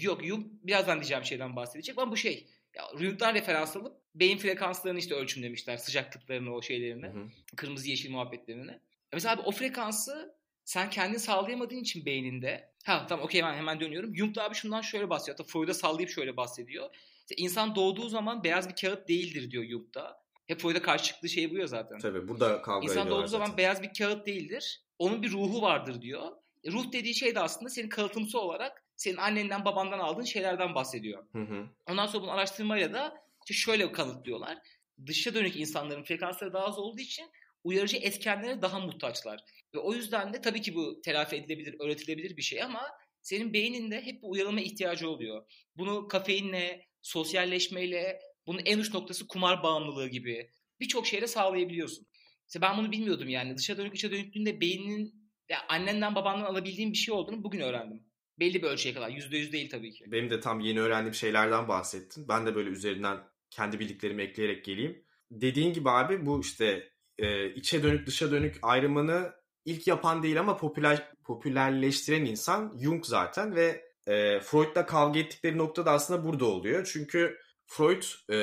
Yok 0.00 0.24
Jung 0.24 0.46
birazdan 0.62 1.00
diyeceğim 1.00 1.24
şeyden 1.24 1.56
bahsedecek 1.56 1.98
ama 1.98 2.12
bu 2.12 2.16
şey. 2.16 2.46
Ya, 2.76 2.84
Jung'dan 2.98 3.34
referans 3.34 3.76
alıp 3.76 3.96
beyin 4.14 4.38
frekanslarını 4.38 4.98
işte 4.98 5.14
ölçümlemişler. 5.14 5.76
Sıcaklıklarını 5.76 6.54
o 6.54 6.62
şeylerini. 6.62 7.06
Hı 7.06 7.10
hı. 7.10 7.28
Kırmızı 7.56 7.88
yeşil 7.90 8.10
muhabbetlerini. 8.10 8.80
Mesela 9.12 9.34
abi 9.34 9.42
o 9.44 9.50
frekansı 9.50 10.34
sen 10.70 10.90
kendin 10.90 11.18
sağlayamadığın 11.18 11.76
için 11.76 12.06
beyninde 12.06 12.70
ha 12.84 13.06
tamam 13.08 13.24
okey 13.24 13.42
ben 13.42 13.54
hemen 13.54 13.80
dönüyorum. 13.80 14.16
Jung 14.16 14.34
da 14.34 14.44
abi 14.44 14.54
şundan 14.54 14.80
şöyle 14.80 15.10
bahsediyor. 15.10 15.38
Hatta 15.38 15.52
Freud'a 15.52 15.74
sallayıp 15.74 16.10
şöyle 16.10 16.36
bahsediyor. 16.36 16.96
İşte 17.20 17.34
insan 17.36 17.74
doğduğu 17.74 18.08
zaman 18.08 18.44
beyaz 18.44 18.68
bir 18.68 18.74
kağıt 18.76 19.08
değildir 19.08 19.50
diyor 19.50 19.64
Jung 19.64 19.94
da. 19.94 20.22
Hep 20.46 20.60
Freud'a 20.60 20.82
karşı 20.82 21.04
çıktığı 21.04 21.28
şey 21.28 21.50
bu 21.50 21.58
ya 21.58 21.66
zaten. 21.66 21.98
Tabii 21.98 22.28
burada 22.28 22.62
kavga 22.62 22.84
İnsan 22.84 23.10
doğduğu 23.10 23.26
zaman 23.26 23.46
zaten. 23.46 23.58
beyaz 23.58 23.82
bir 23.82 23.90
kağıt 23.98 24.26
değildir. 24.26 24.82
Onun 24.98 25.22
bir 25.22 25.30
ruhu 25.30 25.62
vardır 25.62 26.02
diyor. 26.02 26.32
E, 26.64 26.70
Ruh 26.70 26.92
dediği 26.92 27.14
şey 27.14 27.34
de 27.34 27.40
aslında 27.40 27.70
senin 27.70 27.88
kalıtımsı 27.88 28.40
olarak 28.40 28.84
senin 28.96 29.16
annenden 29.16 29.64
babandan 29.64 29.98
aldığın 29.98 30.24
şeylerden 30.24 30.74
bahsediyor. 30.74 31.24
Hı 31.32 31.42
hı. 31.42 31.66
Ondan 31.90 32.06
sonra 32.06 32.22
bunu 32.22 32.30
araştırmayla 32.30 32.92
da 32.92 33.24
işte 33.44 33.54
şöyle 33.54 33.92
kanıtlıyorlar. 33.92 34.58
Dışa 35.06 35.34
dönük 35.34 35.56
insanların 35.56 36.02
frekansları 36.02 36.52
daha 36.52 36.64
az 36.64 36.78
olduğu 36.78 37.00
için 37.00 37.30
uyarıcı 37.64 37.96
etkenlere 37.96 38.62
daha 38.62 38.80
muhtaçlar. 38.80 39.44
Ve 39.74 39.78
o 39.78 39.94
yüzden 39.94 40.32
de 40.32 40.40
tabii 40.40 40.62
ki 40.62 40.74
bu 40.74 41.00
telafi 41.00 41.36
edilebilir, 41.36 41.76
öğretilebilir 41.80 42.36
bir 42.36 42.42
şey 42.42 42.62
ama 42.62 42.82
senin 43.22 43.52
beyninde 43.52 44.00
hep 44.00 44.22
bir 44.22 44.28
uyarılma 44.28 44.60
ihtiyacı 44.60 45.08
oluyor. 45.08 45.44
Bunu 45.76 46.08
kafeinle, 46.08 46.86
sosyalleşmeyle, 47.02 48.20
bunun 48.46 48.62
en 48.64 48.78
uç 48.78 48.94
noktası 48.94 49.26
kumar 49.26 49.62
bağımlılığı 49.62 50.08
gibi 50.08 50.50
birçok 50.80 51.06
şeyle 51.06 51.26
sağlayabiliyorsun. 51.26 52.06
İşte 52.48 52.60
ben 52.60 52.78
bunu 52.78 52.92
bilmiyordum 52.92 53.28
yani. 53.28 53.56
Dışa 53.56 53.76
dönük 53.76 53.94
içe 53.94 54.10
dönüklüğünde 54.10 54.60
beyninin 54.60 55.30
ya 55.48 55.58
annenden 55.68 56.14
babandan 56.14 56.44
alabildiğim 56.44 56.92
bir 56.92 56.96
şey 56.98 57.14
olduğunu 57.14 57.44
bugün 57.44 57.60
öğrendim. 57.60 58.02
Belli 58.38 58.62
bir 58.62 58.66
ölçüye 58.66 58.94
kadar. 58.94 59.08
Yüzde 59.08 59.38
yüz 59.38 59.52
değil 59.52 59.70
tabii 59.70 59.92
ki. 59.92 60.04
Benim 60.12 60.30
de 60.30 60.40
tam 60.40 60.60
yeni 60.60 60.80
öğrendiğim 60.80 61.14
şeylerden 61.14 61.68
bahsettin. 61.68 62.28
Ben 62.28 62.46
de 62.46 62.54
böyle 62.54 62.70
üzerinden 62.70 63.18
kendi 63.50 63.80
bildiklerimi 63.80 64.22
ekleyerek 64.22 64.64
geleyim. 64.64 65.04
Dediğin 65.30 65.72
gibi 65.72 65.90
abi 65.90 66.26
bu 66.26 66.40
işte 66.40 66.90
e, 67.20 67.54
içe 67.54 67.82
dönük 67.82 68.06
dışa 68.06 68.30
dönük 68.30 68.58
ayrımını 68.62 69.32
ilk 69.64 69.86
yapan 69.86 70.22
değil 70.22 70.40
ama 70.40 70.56
popüler 70.56 71.12
popülerleştiren 71.24 72.24
insan 72.24 72.78
Jung 72.82 73.04
zaten 73.06 73.54
ve 73.54 73.84
e, 74.06 74.40
Freud'la 74.40 74.86
kavga 74.86 75.20
ettikleri 75.20 75.58
nokta 75.58 75.86
da 75.86 75.90
aslında 75.90 76.24
burada 76.24 76.44
oluyor. 76.44 76.90
Çünkü 76.92 77.38
Freud 77.66 78.02
e, 78.28 78.36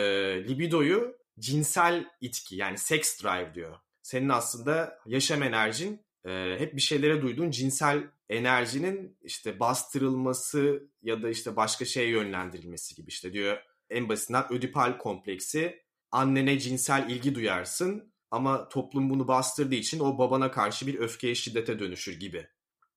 libidoyu 0.48 1.18
cinsel 1.40 2.06
itki 2.22 2.56
yani 2.56 2.78
sex 2.78 3.24
drive 3.24 3.54
diyor. 3.54 3.76
Senin 4.02 4.30
aslında 4.30 5.00
yaşam 5.06 5.44
enerjin 5.44 6.06
e, 6.26 6.56
hep 6.60 6.76
bir 6.76 6.82
şeylere 6.82 7.22
duyduğun 7.22 7.52
cinsel 7.52 8.04
enerjinin 8.30 9.18
işte 9.22 9.60
bastırılması 9.60 10.84
ya 11.02 11.22
da 11.22 11.30
işte 11.30 11.56
başka 11.56 11.86
şeye 11.86 12.08
yönlendirilmesi 12.08 12.96
gibi 12.96 13.10
işte 13.10 13.34
diyor. 13.34 13.58
En 13.90 14.10
basitinden 14.10 14.54
ödipal 14.54 14.98
kompleksi 14.98 15.84
annene 16.12 16.60
cinsel 16.60 17.10
ilgi 17.10 17.36
duyarsın 17.36 18.14
ama 18.32 18.70
toplum 18.70 19.10
bunu 19.10 19.28
bastırdığı 19.28 19.76
için 19.76 20.00
o 20.00 20.18
babana 20.18 20.52
karşı 20.52 20.88
bir 20.88 21.00
öfkeye 21.00 21.36
şiddete 21.36 21.80
dönüşür 21.80 22.20
gibi. 22.20 22.48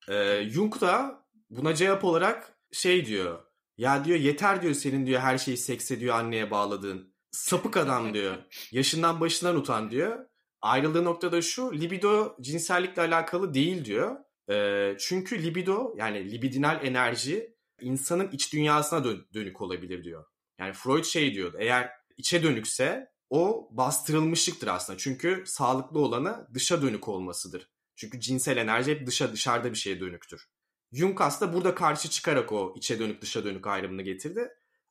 Ee, 0.08 0.44
Jung 0.50 0.80
da 0.80 1.24
buna 1.50 1.74
cevap 1.74 2.04
olarak 2.04 2.58
şey 2.72 3.06
diyor. 3.06 3.44
Ya 3.78 4.04
diyor 4.04 4.18
yeter 4.18 4.62
diyor 4.62 4.74
senin 4.74 5.06
diyor 5.06 5.20
her 5.20 5.38
şeyi 5.38 5.56
sekse 5.56 6.00
diyor 6.00 6.14
anneye 6.14 6.50
bağladığın. 6.50 7.14
Sapık 7.30 7.76
adam 7.76 8.14
diyor. 8.14 8.36
Yaşından 8.72 9.20
başından 9.20 9.56
utan 9.56 9.90
diyor. 9.90 10.26
Ayrıldığı 10.60 11.04
noktada 11.04 11.42
şu 11.42 11.72
libido 11.72 12.36
cinsellikle 12.40 13.02
alakalı 13.02 13.54
değil 13.54 13.84
diyor. 13.84 14.16
Ee, 14.50 14.96
çünkü 14.98 15.42
libido 15.42 15.94
yani 15.96 16.30
libidinal 16.30 16.84
enerji 16.86 17.56
insanın 17.80 18.30
iç 18.30 18.52
dünyasına 18.52 19.04
dön- 19.04 19.26
dönük 19.34 19.60
olabilir 19.60 20.04
diyor. 20.04 20.24
Yani 20.58 20.72
Freud 20.72 21.04
şey 21.04 21.34
diyordu 21.34 21.56
eğer 21.60 21.90
içe 22.16 22.42
dönükse 22.42 23.10
o 23.30 23.68
bastırılmışlıktır 23.70 24.66
aslında. 24.66 24.98
Çünkü 24.98 25.42
sağlıklı 25.46 25.98
olanı 25.98 26.48
dışa 26.54 26.82
dönük 26.82 27.08
olmasıdır. 27.08 27.70
Çünkü 27.96 28.20
cinsel 28.20 28.56
enerji 28.56 28.90
hep 28.90 29.06
dışa 29.06 29.32
dışarıda 29.32 29.70
bir 29.70 29.76
şeye 29.76 30.00
dönüktür. 30.00 30.48
Jung 30.92 31.20
aslında 31.20 31.52
burada 31.52 31.74
karşı 31.74 32.10
çıkarak 32.10 32.52
o 32.52 32.74
içe 32.76 32.98
dönük 32.98 33.22
dışa 33.22 33.44
dönük 33.44 33.66
ayrımını 33.66 34.02
getirdi. 34.02 34.48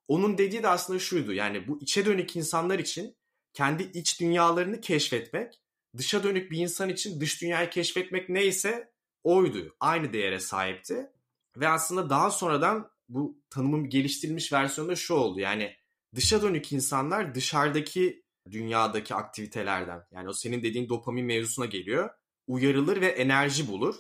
Onun 0.08 0.38
dediği 0.38 0.64
de 0.64 0.68
aslında 0.68 1.00
şuydu. 1.00 1.34
Yani 1.34 1.68
bu 1.68 1.82
içe 1.82 2.06
dönük 2.06 2.36
insanlar 2.36 2.80
için 2.80 3.18
kendi 3.54 3.84
iç 3.84 4.20
dünyalarını 4.20 4.82
keşfetmek, 4.82 5.62
dışa 5.98 6.24
dönük 6.24 6.52
bir 6.52 6.58
insan 6.58 6.90
için 6.90 7.22
dış 7.22 7.42
dünyayı 7.42 7.70
keşfetmek 7.70 8.30
neyse 8.30 8.92
oydu. 9.24 9.76
Aynı 9.80 10.14
değere 10.14 10.40
sahipti. 10.40 11.12
Ve 11.58 11.68
aslında 11.68 12.10
daha 12.10 12.32
sonradan 12.32 12.92
bu 13.10 13.42
tanımın 13.50 13.90
geliştirilmiş 13.90 14.54
versiyonu 14.54 14.90
da 14.90 14.96
şu 14.96 15.14
oldu. 15.14 15.40
Yani 15.40 15.76
dışa 16.16 16.42
dönük 16.42 16.72
insanlar 16.74 17.36
dışarıdaki 17.36 18.24
dünyadaki 18.52 19.16
aktivitelerden 19.16 20.06
yani 20.12 20.30
o 20.30 20.34
senin 20.34 20.64
dediğin 20.64 20.90
dopamin 20.90 21.26
mevzusuna 21.26 21.66
geliyor. 21.66 22.10
Uyarılır 22.48 23.02
ve 23.02 23.08
enerji 23.08 23.68
bulur. 23.68 23.96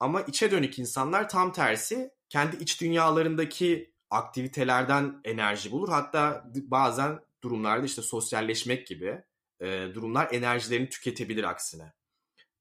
Ama 0.00 0.22
içe 0.22 0.50
dönük 0.50 0.78
insanlar 0.78 1.28
tam 1.28 1.52
tersi 1.52 2.10
kendi 2.28 2.56
iç 2.56 2.80
dünyalarındaki 2.80 3.94
aktivitelerden 4.10 5.20
enerji 5.24 5.72
bulur. 5.72 5.88
Hatta 5.88 6.44
bazen 6.54 7.20
durumlarda 7.42 7.86
işte 7.86 8.02
sosyalleşmek 8.02 8.86
gibi 8.86 9.22
e, 9.60 9.94
durumlar 9.94 10.28
enerjilerini 10.32 10.88
tüketebilir 10.88 11.44
aksine. 11.44 11.92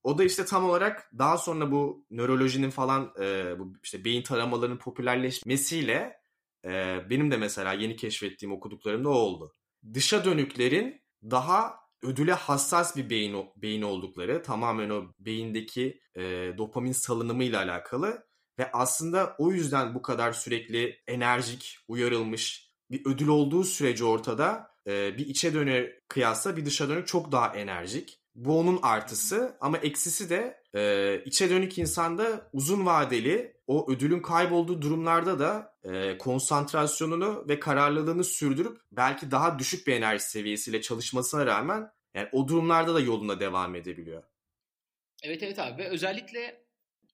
O 0.04 0.18
da 0.18 0.24
işte 0.24 0.46
tam 0.46 0.66
olarak 0.66 1.12
daha 1.18 1.38
sonra 1.38 1.72
bu 1.72 2.06
nörolojinin 2.12 2.70
falan 2.70 3.14
e, 3.22 3.60
bu 3.60 3.74
işte 3.84 4.06
beyin 4.06 4.24
taramalarının 4.24 4.78
popülerleşmesiyle 4.78 6.22
e, 6.66 7.00
benim 7.10 7.32
de 7.32 7.38
mesela 7.38 7.74
yeni 7.74 7.96
keşfettiğim 7.96 8.54
okuduklarımda 8.54 9.10
o 9.10 9.14
oldu. 9.14 9.56
Dışa 9.94 10.26
dönüklerin 10.26 11.01
daha 11.24 11.82
ödüle 12.04 12.34
hassas 12.34 12.96
bir 12.96 13.10
beyin 13.10 13.46
beyin 13.56 13.82
oldukları, 13.82 14.44
tamamen 14.44 14.90
o 14.90 15.04
beyindeki 15.20 16.02
e, 16.16 16.22
dopamin 16.58 16.92
salınımıyla 16.92 17.62
alakalı 17.62 18.28
ve 18.60 18.72
aslında 18.72 19.36
o 19.38 19.52
yüzden 19.52 19.96
bu 19.96 20.02
kadar 20.02 20.34
sürekli 20.34 21.02
enerjik, 21.08 21.78
uyarılmış 21.88 22.72
bir 22.92 23.02
ödül 23.06 23.28
olduğu 23.28 23.64
sürece 23.64 24.06
ortada 24.06 24.72
e, 24.88 25.18
bir 25.18 25.28
içe 25.28 25.54
dönük 25.54 26.10
kıyasla 26.10 26.58
bir 26.58 26.66
dışa 26.66 26.90
dönük 26.90 27.08
çok 27.08 27.32
daha 27.32 27.56
enerjik. 27.56 28.22
Bu 28.36 28.60
onun 28.60 28.80
artısı 28.82 29.58
ama 29.62 29.78
eksisi 29.78 30.30
de 30.30 30.64
e, 30.76 31.22
içe 31.26 31.50
dönük 31.50 31.78
insanda 31.78 32.50
uzun 32.54 32.86
vadeli 32.86 33.61
o 33.72 33.92
ödülün 33.92 34.20
kaybolduğu 34.20 34.82
durumlarda 34.82 35.40
da 35.40 35.76
e, 35.84 36.18
konsantrasyonunu 36.18 37.46
ve 37.48 37.60
kararlılığını 37.60 38.24
sürdürüp 38.24 38.78
belki 38.92 39.32
daha 39.32 39.60
düşük 39.60 39.88
bir 39.88 39.94
enerji 39.94 40.24
seviyesiyle 40.24 40.82
çalışmasına 40.82 41.46
rağmen 41.46 41.92
yani 42.14 42.30
o 42.32 42.48
durumlarda 42.48 42.96
da 42.96 43.00
yoluna 43.00 43.40
devam 43.40 43.76
edebiliyor. 43.76 44.24
Evet 45.24 45.44
evet 45.44 45.60
abi 45.60 45.84
ve 45.84 45.88
özellikle 45.88 46.64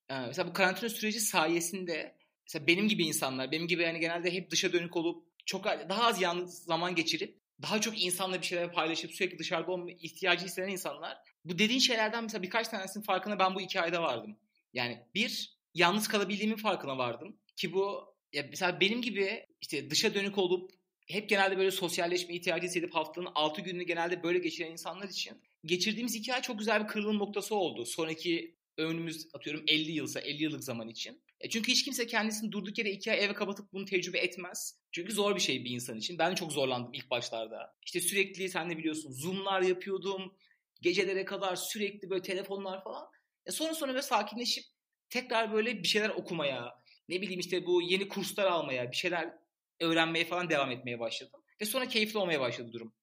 mesela 0.10 0.48
bu 0.50 0.54
karantina 0.54 0.90
süreci 0.90 1.20
sayesinde 1.20 2.16
mesela 2.48 2.68
benim 2.68 2.88
gibi 2.88 3.04
insanlar 3.06 3.52
benim 3.52 3.68
gibi 3.68 3.84
yani 3.84 4.00
genelde 4.00 4.34
hep 4.34 4.52
dışa 4.52 4.74
dönük 4.74 4.98
olup 4.98 5.24
çok 5.46 5.66
daha 5.66 6.08
az 6.08 6.22
yalnız 6.22 6.64
zaman 6.64 6.96
geçirip 6.96 7.40
daha 7.62 7.82
çok 7.82 8.04
insanla 8.04 8.42
bir 8.42 8.46
şeyler 8.46 8.72
paylaşıp 8.72 9.12
sürekli 9.12 9.40
dışarıda 9.40 9.72
olma 9.72 9.92
ihtiyacı 9.92 10.46
hisseden 10.46 10.70
insanlar. 10.70 11.18
Bu 11.46 11.60
dediğin 11.60 11.80
şeylerden 11.80 12.24
mesela 12.24 12.44
birkaç 12.44 12.68
tanesinin 12.68 13.04
farkına 13.04 13.40
ben 13.40 13.56
bu 13.56 13.62
iki 13.62 13.82
ayda 13.82 14.02
vardım. 14.02 14.38
Yani 14.74 15.04
bir, 15.16 15.57
yalnız 15.78 16.08
kalabildiğimin 16.08 16.56
farkına 16.56 16.98
vardım. 16.98 17.38
Ki 17.56 17.74
bu 17.74 18.16
ya 18.34 18.46
mesela 18.50 18.82
benim 18.82 19.02
gibi 19.02 19.46
işte 19.62 19.90
dışa 19.90 20.14
dönük 20.14 20.38
olup 20.38 20.72
hep 21.08 21.30
genelde 21.30 21.58
böyle 21.58 21.72
sosyalleşme 21.72 22.36
ihtiyacı 22.36 22.68
hissedip 22.68 22.96
haftanın 22.96 23.30
6 23.36 23.62
gününü 23.62 23.84
genelde 23.84 24.24
böyle 24.24 24.40
geçiren 24.40 24.72
insanlar 24.72 25.10
için 25.10 25.42
geçirdiğimiz 25.66 26.16
iki 26.16 26.34
ay 26.34 26.42
çok 26.42 26.60
güzel 26.60 26.84
bir 26.84 26.88
kırılım 26.88 27.20
noktası 27.20 27.56
oldu. 27.56 27.86
Sonraki 27.86 28.56
önümüz 28.78 29.28
atıyorum 29.34 29.64
50 29.68 29.92
yılsa 29.92 30.20
50 30.20 30.44
yıllık 30.44 30.64
zaman 30.64 30.90
için. 30.90 31.22
E 31.40 31.50
çünkü 31.50 31.72
hiç 31.72 31.84
kimse 31.84 32.08
kendisini 32.08 32.52
durduk 32.52 32.78
yere 32.78 32.92
iki 32.92 33.12
ay 33.12 33.24
eve 33.26 33.34
kapatıp 33.34 33.74
bunu 33.74 33.86
tecrübe 33.86 34.20
etmez. 34.20 34.80
Çünkü 34.92 35.14
zor 35.14 35.36
bir 35.36 35.42
şey 35.42 35.66
bir 35.66 35.70
insan 35.70 35.98
için. 35.98 36.18
Ben 36.18 36.36
çok 36.36 36.52
zorlandım 36.52 36.94
ilk 36.94 37.10
başlarda. 37.10 37.76
İşte 37.86 38.02
sürekli 38.02 38.50
sen 38.50 38.70
de 38.70 38.78
biliyorsun 38.78 39.12
zoomlar 39.12 39.62
yapıyordum. 39.62 40.34
Gecelere 40.82 41.26
kadar 41.26 41.56
sürekli 41.56 42.10
böyle 42.10 42.22
telefonlar 42.22 42.84
falan. 42.84 43.08
E 43.46 43.52
sonra 43.52 43.74
sonra 43.74 43.92
böyle 43.92 44.02
sakinleşip 44.02 44.64
tekrar 45.10 45.54
böyle 45.54 45.84
bir 45.84 45.88
şeyler 45.88 46.10
okumaya, 46.10 46.84
ne 47.10 47.22
bileyim 47.22 47.40
işte 47.40 47.66
bu 47.66 47.82
yeni 47.82 48.08
kurslar 48.08 48.46
almaya, 48.46 48.92
bir 48.92 48.96
şeyler 48.96 49.34
öğrenmeye 49.80 50.26
falan 50.26 50.50
devam 50.50 50.72
etmeye 50.72 51.00
başladım. 51.00 51.42
Ve 51.62 51.66
sonra 51.66 51.88
keyifli 51.88 52.20
olmaya 52.20 52.40
başladı 52.40 52.72
durum. 52.74 52.94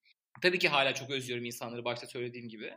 Tabii 0.43 0.59
ki 0.59 0.69
hala 0.69 0.95
çok 0.95 1.11
özlüyorum 1.11 1.45
insanları 1.45 1.85
başta 1.85 2.07
söylediğim 2.07 2.49
gibi. 2.49 2.75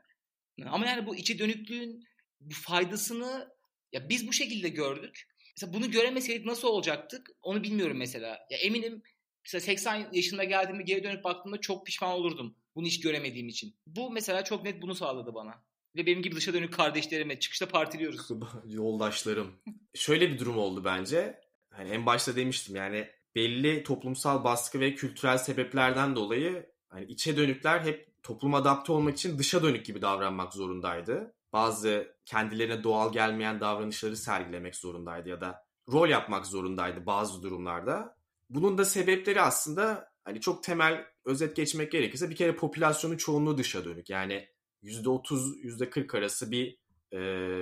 Ama 0.65 0.85
yani 0.85 1.07
bu 1.07 1.15
içi 1.15 1.39
dönüklüğün 1.39 2.03
bu 2.39 2.53
faydasını 2.53 3.49
ya 3.91 4.09
biz 4.09 4.27
bu 4.27 4.33
şekilde 4.33 4.69
gördük. 4.69 5.27
Mesela 5.55 5.73
bunu 5.73 5.91
göremeseydik 5.91 6.45
nasıl 6.45 6.67
olacaktık 6.67 7.29
onu 7.41 7.63
bilmiyorum 7.63 7.97
mesela. 7.97 8.27
Ya 8.49 8.57
eminim 8.57 9.03
mesela 9.45 9.61
80 9.61 10.09
yaşında 10.11 10.43
geldiğimde 10.43 10.83
geri 10.83 11.03
dönüp 11.03 11.23
baktığımda 11.23 11.61
çok 11.61 11.85
pişman 11.85 12.11
olurdum 12.11 12.57
bunu 12.75 12.87
hiç 12.87 12.99
göremediğim 12.99 13.47
için. 13.47 13.75
Bu 13.87 14.11
mesela 14.11 14.43
çok 14.43 14.63
net 14.63 14.81
bunu 14.81 14.95
sağladı 14.95 15.33
bana. 15.33 15.63
Ve 15.97 16.05
benim 16.05 16.21
gibi 16.21 16.35
dışa 16.35 16.53
dönük 16.53 16.73
kardeşlerime 16.73 17.39
çıkışta 17.39 17.67
partiliyoruz. 17.67 18.29
Yoldaşlarım. 18.65 19.51
Şöyle 19.93 20.29
bir 20.31 20.39
durum 20.39 20.57
oldu 20.57 20.83
bence. 20.85 21.41
Hani 21.69 21.89
en 21.89 22.05
başta 22.05 22.35
demiştim 22.35 22.75
yani 22.75 23.07
belli 23.35 23.83
toplumsal 23.83 24.43
baskı 24.43 24.79
ve 24.79 24.95
kültürel 24.95 25.37
sebeplerden 25.37 26.15
dolayı 26.15 26.69
hani 26.89 27.05
içe 27.05 27.37
dönükler 27.37 27.79
hep 27.79 28.23
toplum 28.23 28.53
adapte 28.53 28.91
olmak 28.91 29.17
için 29.17 29.37
dışa 29.37 29.63
dönük 29.63 29.85
gibi 29.85 30.01
davranmak 30.01 30.53
zorundaydı. 30.53 31.33
Bazı 31.53 32.15
kendilerine 32.25 32.83
doğal 32.83 33.13
gelmeyen 33.13 33.59
davranışları 33.59 34.17
sergilemek 34.17 34.75
zorundaydı 34.75 35.29
ya 35.29 35.41
da 35.41 35.65
rol 35.91 36.09
yapmak 36.09 36.45
zorundaydı 36.45 37.05
bazı 37.05 37.43
durumlarda. 37.43 38.17
Bunun 38.49 38.77
da 38.77 38.85
sebepleri 38.85 39.41
aslında 39.41 40.11
hani 40.25 40.41
çok 40.41 40.63
temel 40.63 41.05
özet 41.25 41.55
geçmek 41.55 41.91
gerekirse 41.91 42.29
bir 42.29 42.35
kere 42.35 42.55
popülasyonun 42.55 43.17
çoğunluğu 43.17 43.57
dışa 43.57 43.85
dönük. 43.85 44.09
Yani 44.09 44.47
%30 44.83 45.61
%40 45.61 46.17
arası 46.17 46.51
bir 46.51 46.77
e, 47.11 47.19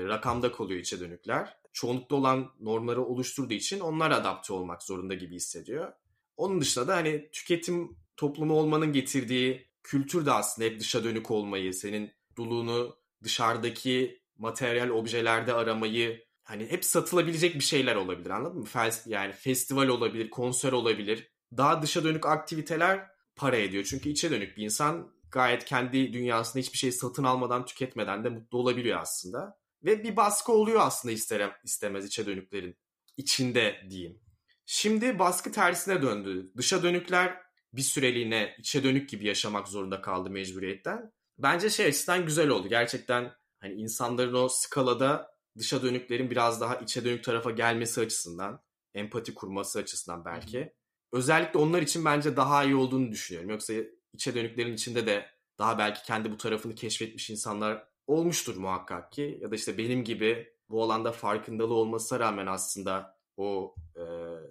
rakamda 0.08 0.52
kalıyor 0.52 0.80
içe 0.80 1.00
dönükler. 1.00 1.58
Çoğunlukta 1.74 2.16
olan 2.16 2.52
normları 2.60 3.04
oluşturduğu 3.04 3.54
için 3.54 3.80
onlar 3.80 4.12
adapte 4.12 4.54
olmak 4.54 4.84
zorunda 4.84 5.14
gibi 5.14 5.36
hissediyor. 5.36 5.94
Onun 6.38 6.62
dışında 6.62 6.88
da 6.88 6.96
hani 6.96 7.30
tüketim 7.32 7.98
toplumu 8.18 8.54
olmanın 8.54 8.94
getirdiği 8.94 9.68
kültür 9.84 10.26
de 10.26 10.32
aslında 10.32 10.68
hep 10.68 10.80
dışa 10.80 11.04
dönük 11.04 11.32
olmayı, 11.32 11.74
senin 11.74 12.12
duluğunu 12.38 12.96
dışarıdaki 13.24 14.22
materyal 14.38 14.90
objelerde 14.90 15.54
aramayı 15.54 16.26
hani 16.44 16.72
hep 16.72 16.86
satılabilecek 16.86 17.56
bir 17.56 17.64
şeyler 17.64 17.96
olabilir 17.96 18.30
anladın 18.30 18.60
mı? 18.60 18.68
Yani 19.06 19.34
festival 19.34 19.88
olabilir, 19.88 20.30
konser 20.30 20.72
olabilir. 20.72 21.32
Daha 21.58 21.82
dışa 21.82 22.04
dönük 22.04 22.26
aktiviteler 22.26 23.08
para 23.36 23.58
ediyor. 23.58 23.84
Çünkü 23.84 24.10
içe 24.10 24.32
dönük 24.32 24.58
bir 24.58 24.64
insan 24.64 25.15
gayet 25.36 25.65
kendi 25.65 26.13
dünyasında 26.13 26.60
hiçbir 26.60 26.77
şey 26.77 26.92
satın 26.92 27.24
almadan, 27.24 27.65
tüketmeden 27.65 28.24
de 28.24 28.30
mutlu 28.30 28.58
olabiliyor 28.58 29.00
aslında. 29.01 29.58
Ve 29.84 30.04
bir 30.04 30.15
baskı 30.15 30.51
oluyor 30.51 30.82
aslında 30.82 31.13
isterim, 31.13 31.50
istemez 31.63 32.06
içe 32.06 32.25
dönüklerin 32.25 32.77
içinde 33.18 33.86
diyeyim. 33.89 34.22
Şimdi 34.65 35.20
baskı 35.20 35.51
tersine 35.51 36.01
döndü. 36.01 36.51
Dışa 36.58 36.84
dönükler 36.84 37.42
bir 37.74 37.82
süreliğine 37.82 38.56
içe 38.60 38.84
dönük 38.84 39.10
gibi 39.10 39.27
yaşamak 39.27 39.68
zorunda 39.68 40.01
kaldı 40.01 40.30
mecburiyetten. 40.30 41.12
Bence 41.38 41.70
şey 41.70 41.86
açısından 41.86 42.25
güzel 42.25 42.50
oldu. 42.50 42.68
Gerçekten 42.68 43.31
hani 43.60 43.74
insanların 43.74 44.33
o 44.33 44.50
skalada 44.50 45.31
dışa 45.57 45.83
dönüklerin 45.83 46.31
biraz 46.31 46.62
daha 46.62 46.75
içe 46.75 47.05
dönük 47.05 47.24
tarafa 47.24 47.51
gelmesi 47.51 48.01
açısından, 48.01 48.62
empati 48.94 49.33
kurması 49.33 49.79
açısından 49.79 50.25
belki. 50.25 50.74
Özellikle 51.12 51.60
onlar 51.60 51.81
için 51.81 52.05
bence 52.05 52.36
daha 52.36 52.64
iyi 52.64 52.75
olduğunu 52.75 53.12
düşünüyorum. 53.12 53.50
Yoksa 53.50 53.74
içe 54.16 54.36
dönüklerin 54.36 54.74
içinde 54.74 55.08
de 55.08 55.30
daha 55.60 55.78
belki 55.78 56.04
kendi 56.04 56.32
bu 56.32 56.38
tarafını 56.38 56.75
keşfetmiş 56.75 57.30
insanlar 57.30 57.88
olmuştur 58.08 58.56
muhakkak 58.56 59.12
ki. 59.12 59.40
Ya 59.42 59.51
da 59.51 59.56
işte 59.56 59.78
benim 59.78 60.04
gibi 60.04 60.54
bu 60.70 60.84
alanda 60.84 61.12
farkındalığı 61.12 61.74
olmasına 61.74 62.20
rağmen 62.20 62.46
aslında 62.46 63.18
o 63.38 63.75
e, 63.96 64.04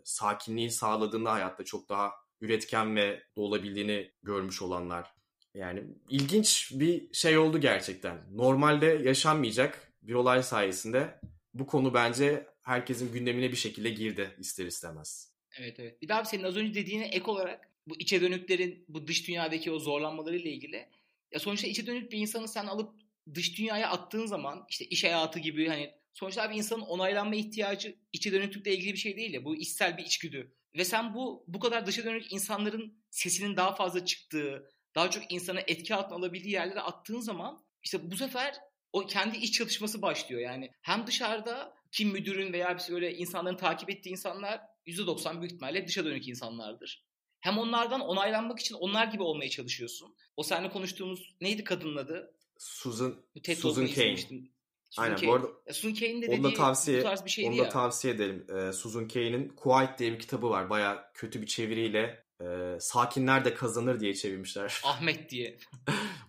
sakinliği 0.05 0.70
sağladığında 0.70 1.33
hayatta 1.33 1.64
çok 1.64 1.88
daha 1.88 2.12
üretken 2.40 2.96
ve 2.96 3.22
olabildiğini 3.37 4.11
görmüş 4.22 4.62
olanlar. 4.62 5.14
Yani 5.55 5.85
ilginç 6.09 6.72
bir 6.74 7.14
şey 7.14 7.38
oldu 7.38 7.61
gerçekten. 7.61 8.18
Normalde 8.33 8.87
yaşanmayacak 8.87 9.92
bir 10.03 10.14
olay 10.14 10.42
sayesinde 10.42 11.20
bu 11.55 11.66
konu 11.66 11.94
bence 11.94 12.46
herkesin 12.62 13.12
gündemine 13.12 13.50
bir 13.50 13.57
şekilde 13.57 13.90
girdi 13.90 14.35
ister 14.38 14.66
istemez. 14.66 15.35
Evet 15.59 15.81
evet. 15.81 16.03
Bir 16.03 16.09
daha 16.09 16.24
senin 16.24 16.42
az 16.42 16.57
önce 16.57 16.74
dediğine 16.74 17.07
ek 17.07 17.31
olarak 17.31 17.73
bu 17.87 17.97
içe 17.99 18.20
dönüklerin 18.20 18.85
bu 18.88 19.07
dış 19.07 19.29
dünyadaki 19.29 19.73
o 19.73 19.79
zorlanmaları 19.79 20.37
ile 20.37 20.51
ilgili 20.51 20.88
ya 21.33 21.40
sonuçta 21.40 21.68
içe 21.68 21.87
dönük 21.87 22.12
bir 22.12 22.18
insanı 22.18 22.49
sen 22.49 22.66
alıp 22.66 22.94
dış 23.35 23.59
dünyaya 23.59 23.90
attığın 23.90 24.27
zaman 24.27 24.66
işte 24.68 24.85
iş 24.85 25.05
hayatı 25.05 25.38
gibi 25.38 25.68
hani 25.68 25.94
sonuçta 26.14 26.51
bir 26.51 26.57
insanın 26.57 26.83
onaylanma 26.83 27.35
ihtiyacı 27.35 27.97
içe 28.12 28.33
dönüklükle 28.33 28.75
ilgili 28.75 28.92
bir 28.92 28.99
şey 28.99 29.16
değil 29.16 29.35
ya 29.35 29.44
bu 29.44 29.57
içsel 29.57 29.99
bir 29.99 30.05
içgüdü. 30.05 30.55
Ve 30.77 30.85
sen 30.85 31.14
bu 31.14 31.44
bu 31.49 31.61
kadar 31.61 31.87
dışa 31.87 32.05
dönük 32.05 32.33
insanların 32.33 32.99
sesinin 33.11 33.57
daha 33.57 33.75
fazla 33.75 34.05
çıktığı, 34.05 34.70
daha 34.94 35.11
çok 35.11 35.33
insana 35.33 35.61
etki 35.61 35.94
altına 35.94 36.18
alabildiği 36.18 36.55
yerlere 36.55 36.81
attığın 36.81 37.20
zaman 37.20 37.64
işte 37.83 38.11
bu 38.11 38.16
sefer 38.16 38.55
o 38.92 39.07
kendi 39.07 39.37
iç 39.37 39.55
çatışması 39.55 40.03
başlıyor. 40.03 40.40
Yani 40.40 40.70
hem 40.83 41.07
dışarıda 41.07 41.75
kim 41.92 42.09
müdürün 42.09 42.53
veya 42.53 42.79
böyle 42.90 43.16
insanların 43.16 43.57
takip 43.57 43.90
ettiği 43.90 44.11
insanlar 44.11 44.61
%90 44.87 45.40
büyük 45.40 45.53
ihtimalle 45.53 45.88
dışa 45.88 46.05
dönük 46.05 46.29
insanlardır. 46.29 47.05
Hem 47.44 47.59
onlardan 47.59 48.00
onaylanmak 48.00 48.61
için 48.61 48.74
onlar 48.74 49.07
gibi 49.07 49.22
olmaya 49.22 49.50
çalışıyorsun. 49.50 50.14
O 50.37 50.42
seninle 50.42 50.70
konuştuğumuz 50.70 51.35
neydi 51.40 51.64
kadının 51.64 51.96
adı? 51.96 52.35
Susan, 52.59 53.14
Susan 53.57 53.87
Kane. 53.87 54.16
Susan 54.16 54.48
Aynen 54.96 55.16
Kane. 55.16 55.28
bu 55.28 55.35
arada 55.35 55.46
ya 55.66 55.74
Susan 55.74 55.94
Kane'in 55.94 56.22
de 56.22 56.26
dediği 56.30 56.54
tavsiye, 56.54 56.98
bu 56.98 57.02
tarz 57.02 57.24
bir 57.24 57.30
şeydi 57.30 57.48
onu 57.48 57.57
ya. 57.57 57.64
da 57.64 57.68
tavsiye 57.68 58.14
edelim. 58.14 58.46
Ee, 58.57 58.72
Susan 58.72 59.09
Kane'in 59.09 59.48
Quiet 59.48 59.98
diye 59.98 60.12
bir 60.12 60.18
kitabı 60.18 60.50
var. 60.50 60.70
Baya 60.70 61.11
kötü 61.14 61.42
bir 61.42 61.46
çeviriyle 61.46 62.24
e, 62.40 62.76
Sakinler 62.80 63.44
de 63.44 63.54
Kazanır 63.54 64.00
diye 64.00 64.14
çevirmişler. 64.14 64.80
Ahmet 64.85 65.30
diye. 65.30 65.59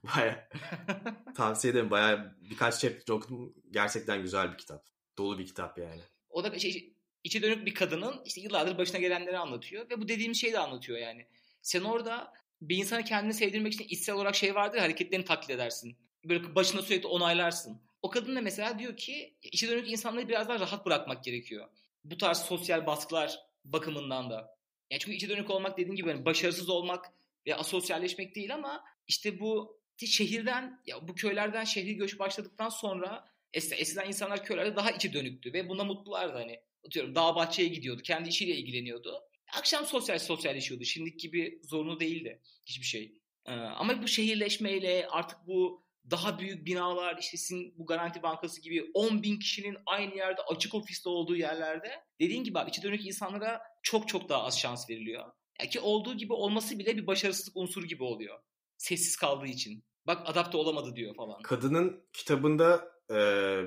baya 0.04 0.50
tavsiye 1.36 1.72
ederim. 1.72 1.92
Baya 1.92 2.36
birkaç 2.50 2.80
chapter 2.80 3.14
okudum. 3.14 3.54
Gerçekten 3.72 4.22
güzel 4.22 4.52
bir 4.52 4.58
kitap. 4.58 4.86
Dolu 5.18 5.40
bir 5.40 5.46
kitap 5.46 5.78
yani. 5.78 6.02
O 6.30 6.44
da 6.44 6.60
şey, 6.60 6.95
içe 7.26 7.42
dönük 7.42 7.66
bir 7.66 7.74
kadının 7.74 8.22
işte 8.26 8.42
yıllardır 8.42 8.78
başına 8.78 9.00
gelenleri 9.00 9.38
anlatıyor 9.38 9.90
ve 9.90 10.02
bu 10.02 10.08
dediğim 10.08 10.36
şeyi 10.36 10.54
de 10.54 10.60
anlatıyor 10.60 10.98
yani. 11.00 11.26
Sen 11.62 11.82
orada 11.82 12.34
bir 12.62 12.78
insanı 12.78 13.04
kendini 13.04 13.34
sevdirmek 13.34 13.74
için 13.74 13.88
içsel 13.90 14.16
olarak 14.16 14.36
şey 14.36 14.56
vardır 14.56 14.80
hareketlerini 14.80 15.26
taklit 15.26 15.50
edersin. 15.50 15.98
Böyle 16.26 16.56
başına 16.56 16.82
sürekli 16.82 17.08
onaylarsın. 17.08 17.82
O 18.02 18.10
kadın 18.10 18.36
da 18.36 18.42
mesela 18.42 18.80
diyor 18.80 18.98
ki 18.98 19.38
içe 19.42 19.70
dönük 19.70 19.92
insanları 19.92 20.30
biraz 20.30 20.50
daha 20.50 20.60
rahat 20.60 20.86
bırakmak 20.86 21.24
gerekiyor. 21.24 21.70
Bu 22.04 22.18
tarz 22.18 22.38
sosyal 22.38 22.86
baskılar 22.86 23.40
bakımından 23.66 24.30
da. 24.30 24.58
Yani 24.90 25.00
çünkü 25.00 25.18
içe 25.18 25.30
dönük 25.30 25.50
olmak 25.50 25.78
dediğim 25.78 25.96
gibi 25.96 26.10
yani 26.10 26.26
başarısız 26.26 26.70
olmak 26.70 27.06
ve 27.48 27.56
asosyalleşmek 27.56 28.36
değil 28.36 28.54
ama 28.54 28.84
işte 29.08 29.40
bu 29.40 29.80
şehirden 29.98 30.82
ya 30.86 31.08
bu 31.08 31.16
köylerden 31.16 31.64
şehir 31.64 31.94
göç 31.94 32.20
başladıktan 32.20 32.70
sonra 32.70 33.30
eskiden 33.54 34.08
insanlar 34.08 34.44
köylerde 34.44 34.76
daha 34.76 34.92
içe 34.92 35.14
dönüktü 35.14 35.54
ve 35.54 35.70
buna 35.70 35.84
mutlulardı 35.84 36.34
hani 36.34 36.60
atıyorum 36.86 37.16
dağ 37.16 37.36
bahçeye 37.36 37.68
gidiyordu. 37.68 38.02
Kendi 38.02 38.30
işiyle 38.30 38.56
ilgileniyordu. 38.56 39.22
Akşam 39.58 39.86
sosyal 39.86 40.20
sosyalleşiyordu. 40.20 40.84
Şimdiki 40.84 41.18
gibi 41.18 41.60
zorunlu 41.64 42.00
değildi 42.00 42.42
hiçbir 42.66 42.86
şey. 42.86 43.22
Ee, 43.46 43.52
ama 43.52 44.04
bu 44.04 44.08
şehirleşmeyle 44.08 45.08
artık 45.12 45.38
bu 45.48 45.86
daha 46.12 46.40
büyük 46.40 46.66
binalar 46.66 47.18
işte 47.18 47.38
sizin 47.38 47.74
bu 47.78 47.86
Garanti 47.86 48.24
Bankası 48.24 48.62
gibi 48.62 48.92
10 48.94 49.24
bin 49.24 49.40
kişinin 49.40 49.78
aynı 49.86 50.16
yerde 50.16 50.42
açık 50.42 50.76
ofiste 50.76 51.10
olduğu 51.10 51.36
yerlerde 51.36 51.92
dediğin 52.20 52.44
gibi 52.44 52.60
abi 52.60 52.70
içe 52.70 52.84
dönük 52.84 53.06
insanlara 53.06 53.62
çok 53.84 54.08
çok 54.08 54.30
daha 54.30 54.44
az 54.44 54.60
şans 54.60 54.90
veriliyor. 54.90 55.32
Ki 55.72 55.80
olduğu 55.80 56.18
gibi 56.18 56.34
olması 56.34 56.80
bile 56.80 56.98
bir 56.98 57.08
başarısızlık 57.08 57.58
unsuru 57.58 57.86
gibi 57.86 58.04
oluyor. 58.04 58.40
Sessiz 58.78 59.16
kaldığı 59.16 59.48
için. 59.48 59.84
Bak 60.08 60.22
adapte 60.26 60.58
olamadı 60.58 60.96
diyor 60.96 61.16
falan. 61.16 61.42
Kadının 61.42 62.04
kitabında 62.14 62.92
e, 63.10 63.16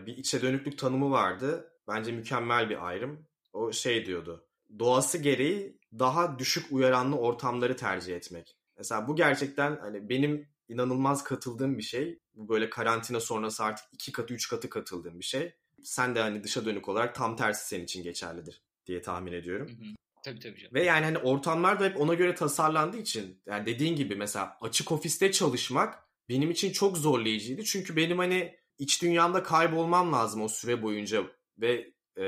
bir 0.07 0.17
içe 0.17 0.43
dönüklük 0.43 0.79
tanımı 0.79 1.11
vardı. 1.11 1.73
Bence 1.89 2.13
mükemmel 2.13 2.71
bir 2.71 2.87
ayrım. 2.87 3.27
O 3.53 3.73
şey 3.73 4.07
diyordu. 4.07 4.49
Doğası 4.79 5.19
gereği 5.19 5.79
daha 5.99 6.39
düşük 6.39 6.73
uyaranlı 6.73 7.17
ortamları 7.17 7.77
tercih 7.77 8.17
etmek. 8.17 8.57
Mesela 8.77 9.09
bu 9.09 9.17
gerçekten 9.17 9.77
hani 9.77 10.09
benim 10.09 10.49
inanılmaz 10.69 11.25
katıldığım 11.25 11.79
bir 11.79 11.83
şey. 11.83 12.19
Bu 12.35 12.49
böyle 12.49 12.71
karantina 12.71 13.21
sonrası 13.21 13.65
artık 13.65 13.87
iki 13.93 14.13
katı 14.13 14.35
üç 14.35 14.49
katı 14.49 14.71
katıldığım 14.71 15.19
bir 15.19 15.25
şey. 15.25 15.55
Sen 15.83 16.15
de 16.15 16.21
hani 16.21 16.45
dışa 16.45 16.65
dönük 16.65 16.89
olarak 16.89 17.15
tam 17.15 17.37
tersi 17.37 17.69
senin 17.69 17.85
için 17.85 18.03
geçerlidir 18.03 18.63
diye 18.87 19.03
tahmin 19.03 19.33
ediyorum. 19.33 19.69
Hı 19.69 19.73
hı. 19.73 19.95
Tabii 20.25 20.41
tabii 20.41 20.59
canım. 20.59 20.75
Ve 20.75 20.85
yani 20.85 21.05
hani 21.05 21.19
ortamlar 21.19 21.81
da 21.81 21.85
hep 21.85 22.01
ona 22.01 22.15
göre 22.15 22.35
tasarlandığı 22.35 22.97
için 22.97 23.43
yani 23.47 23.67
dediğin 23.67 23.97
gibi 23.97 24.17
mesela 24.17 24.57
açık 24.61 24.93
ofiste 24.93 25.33
çalışmak 25.33 26.09
benim 26.29 26.51
için 26.51 26.73
çok 26.73 26.99
zorlayıcıydı. 26.99 27.65
Çünkü 27.65 27.97
benim 27.97 28.19
hani 28.19 28.59
iç 28.79 29.03
dünyamda 29.03 29.43
kaybolmam 29.43 30.13
lazım 30.13 30.43
o 30.43 30.49
süre 30.49 30.83
boyunca 30.83 31.25
ve 31.59 31.93
e, 32.17 32.25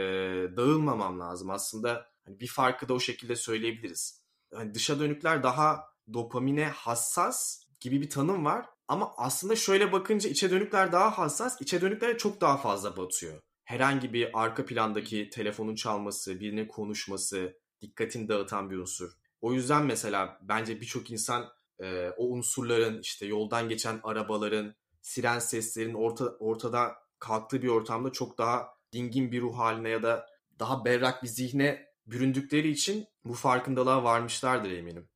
dağılmamam 0.56 1.20
lazım. 1.20 1.50
Aslında 1.50 2.06
hani 2.24 2.40
bir 2.40 2.46
farkı 2.46 2.88
da 2.88 2.94
o 2.94 3.00
şekilde 3.00 3.36
söyleyebiliriz. 3.36 4.22
Hani 4.54 4.74
dışa 4.74 5.00
dönükler 5.00 5.42
daha 5.42 5.84
dopamine 6.12 6.68
hassas 6.68 7.62
gibi 7.80 8.00
bir 8.00 8.10
tanım 8.10 8.44
var. 8.44 8.66
Ama 8.88 9.12
aslında 9.16 9.56
şöyle 9.56 9.92
bakınca 9.92 10.30
içe 10.30 10.50
dönükler 10.50 10.92
daha 10.92 11.18
hassas, 11.18 11.60
içe 11.60 11.80
dönükler 11.80 12.18
çok 12.18 12.40
daha 12.40 12.56
fazla 12.56 12.96
batıyor. 12.96 13.40
Herhangi 13.64 14.12
bir 14.12 14.42
arka 14.42 14.64
plandaki 14.64 15.30
telefonun 15.30 15.74
çalması, 15.74 16.40
birinin 16.40 16.68
konuşması, 16.68 17.56
dikkatini 17.80 18.28
dağıtan 18.28 18.70
bir 18.70 18.76
unsur. 18.76 19.10
O 19.40 19.52
yüzden 19.52 19.86
mesela 19.86 20.38
bence 20.42 20.80
birçok 20.80 21.10
insan 21.10 21.52
e, 21.82 22.10
o 22.16 22.26
unsurların 22.26 23.00
işte 23.00 23.26
yoldan 23.26 23.68
geçen 23.68 24.00
arabaların, 24.02 24.74
siren 25.02 25.38
seslerin 25.38 25.94
orta, 25.94 26.24
ortada 26.24 26.96
kalktığı 27.18 27.62
bir 27.62 27.68
ortamda 27.68 28.12
çok 28.12 28.38
daha 28.38 28.68
dingin 28.92 29.32
bir 29.32 29.40
ruh 29.40 29.58
haline 29.58 29.88
ya 29.88 30.02
da 30.02 30.26
daha 30.58 30.84
berrak 30.84 31.22
bir 31.22 31.28
zihne 31.28 31.86
büründükleri 32.06 32.68
için 32.68 33.06
bu 33.24 33.34
farkındalığa 33.34 34.04
varmışlardır 34.04 34.70
eminim. 34.70 35.08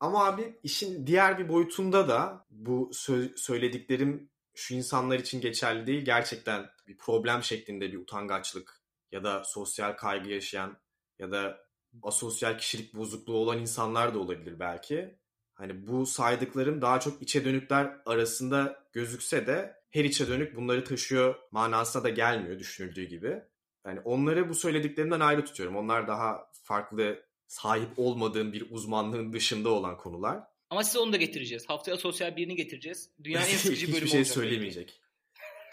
Ama 0.00 0.24
abi 0.26 0.58
işin 0.62 1.06
diğer 1.06 1.38
bir 1.38 1.48
boyutunda 1.48 2.08
da 2.08 2.46
bu 2.50 2.90
sö- 2.92 3.36
söylediklerim 3.36 4.30
şu 4.54 4.74
insanlar 4.74 5.18
için 5.18 5.40
geçerli 5.40 5.86
değil. 5.86 6.04
Gerçekten 6.04 6.70
bir 6.86 6.98
problem 6.98 7.42
şeklinde 7.42 7.92
bir 7.92 7.98
utangaçlık 7.98 8.82
ya 9.12 9.24
da 9.24 9.44
sosyal 9.44 9.92
kaygı 9.92 10.28
yaşayan 10.28 10.76
ya 11.18 11.32
da 11.32 11.58
asosyal 12.02 12.58
kişilik 12.58 12.94
bozukluğu 12.94 13.36
olan 13.36 13.58
insanlar 13.58 14.14
da 14.14 14.18
olabilir 14.18 14.60
belki. 14.60 15.18
Hani 15.54 15.86
bu 15.86 16.06
saydıklarım 16.06 16.82
daha 16.82 17.00
çok 17.00 17.22
içe 17.22 17.44
dönükler 17.44 17.96
arasında 18.06 18.84
gözükse 18.92 19.46
de 19.46 19.81
her 19.92 20.04
içe 20.04 20.28
dönük 20.28 20.56
bunları 20.56 20.84
taşıyor 20.84 21.34
manasına 21.50 22.04
da 22.04 22.08
gelmiyor 22.08 22.58
düşünüldüğü 22.58 23.04
gibi. 23.04 23.42
Yani 23.86 24.00
onları 24.00 24.48
bu 24.48 24.54
söylediklerimden 24.54 25.20
ayrı 25.20 25.44
tutuyorum. 25.44 25.76
Onlar 25.76 26.08
daha 26.08 26.50
farklı 26.62 27.22
sahip 27.46 27.88
olmadığım 27.96 28.52
bir 28.52 28.66
uzmanlığın 28.70 29.32
dışında 29.32 29.68
olan 29.68 29.96
konular. 29.96 30.40
Ama 30.70 30.84
size 30.84 30.98
onu 30.98 31.12
da 31.12 31.16
getireceğiz. 31.16 31.68
Haftaya 31.68 31.96
sosyal 31.96 32.36
birini 32.36 32.56
getireceğiz. 32.56 33.10
Dünyanın 33.24 33.46
en 33.46 33.56
sıkıcı 33.56 33.86
bölümü 33.86 33.96
Hiçbir 33.96 34.08
şey 34.08 34.20
olacak 34.20 34.34
söylemeyecek. 34.34 35.00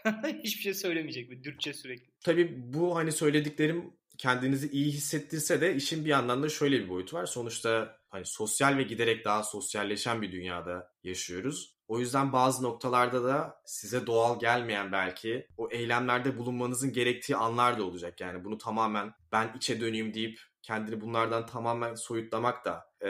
Hiçbir 0.44 0.62
şey 0.62 0.74
söylemeyecek. 0.74 1.30
Böyle 1.30 1.44
dürtçe 1.44 1.74
sürekli. 1.74 2.12
Tabii 2.24 2.74
bu 2.74 2.96
hani 2.96 3.12
söylediklerim 3.12 3.94
kendinizi 4.18 4.70
iyi 4.70 4.92
hissettirse 4.92 5.62
de 5.62 5.76
işin 5.76 6.06
bir 6.06 6.10
yandan 6.10 6.44
da 6.44 6.50
şöyle 6.50 6.84
bir 6.84 6.90
boyutu 6.90 7.18
var. 7.18 7.26
Sonuçta 7.26 7.99
hani 8.10 8.26
sosyal 8.26 8.78
ve 8.78 8.84
giderek 8.84 9.26
daha 9.26 9.44
sosyalleşen 9.44 10.22
bir 10.22 10.32
dünyada 10.32 10.92
yaşıyoruz. 11.04 11.76
O 11.88 12.00
yüzden 12.00 12.34
bazı 12.34 12.64
noktalarda 12.64 13.24
da 13.24 13.62
size 13.66 14.08
doğal 14.08 14.40
gelmeyen 14.40 14.92
belki 14.92 15.48
o 15.58 15.70
eylemlerde 15.72 16.38
bulunmanızın 16.38 16.94
gerektiği 16.94 17.36
anlar 17.36 17.80
da 17.80 17.84
olacak. 17.84 18.22
Yani 18.22 18.44
bunu 18.44 18.58
tamamen 18.58 19.14
ben 19.32 19.54
içe 19.58 19.82
döneyim 19.82 20.14
deyip 20.14 20.40
kendini 20.62 21.02
bunlardan 21.02 21.46
tamamen 21.46 21.96
soyutlamak 21.96 22.66
da 22.66 22.86
e, 23.02 23.10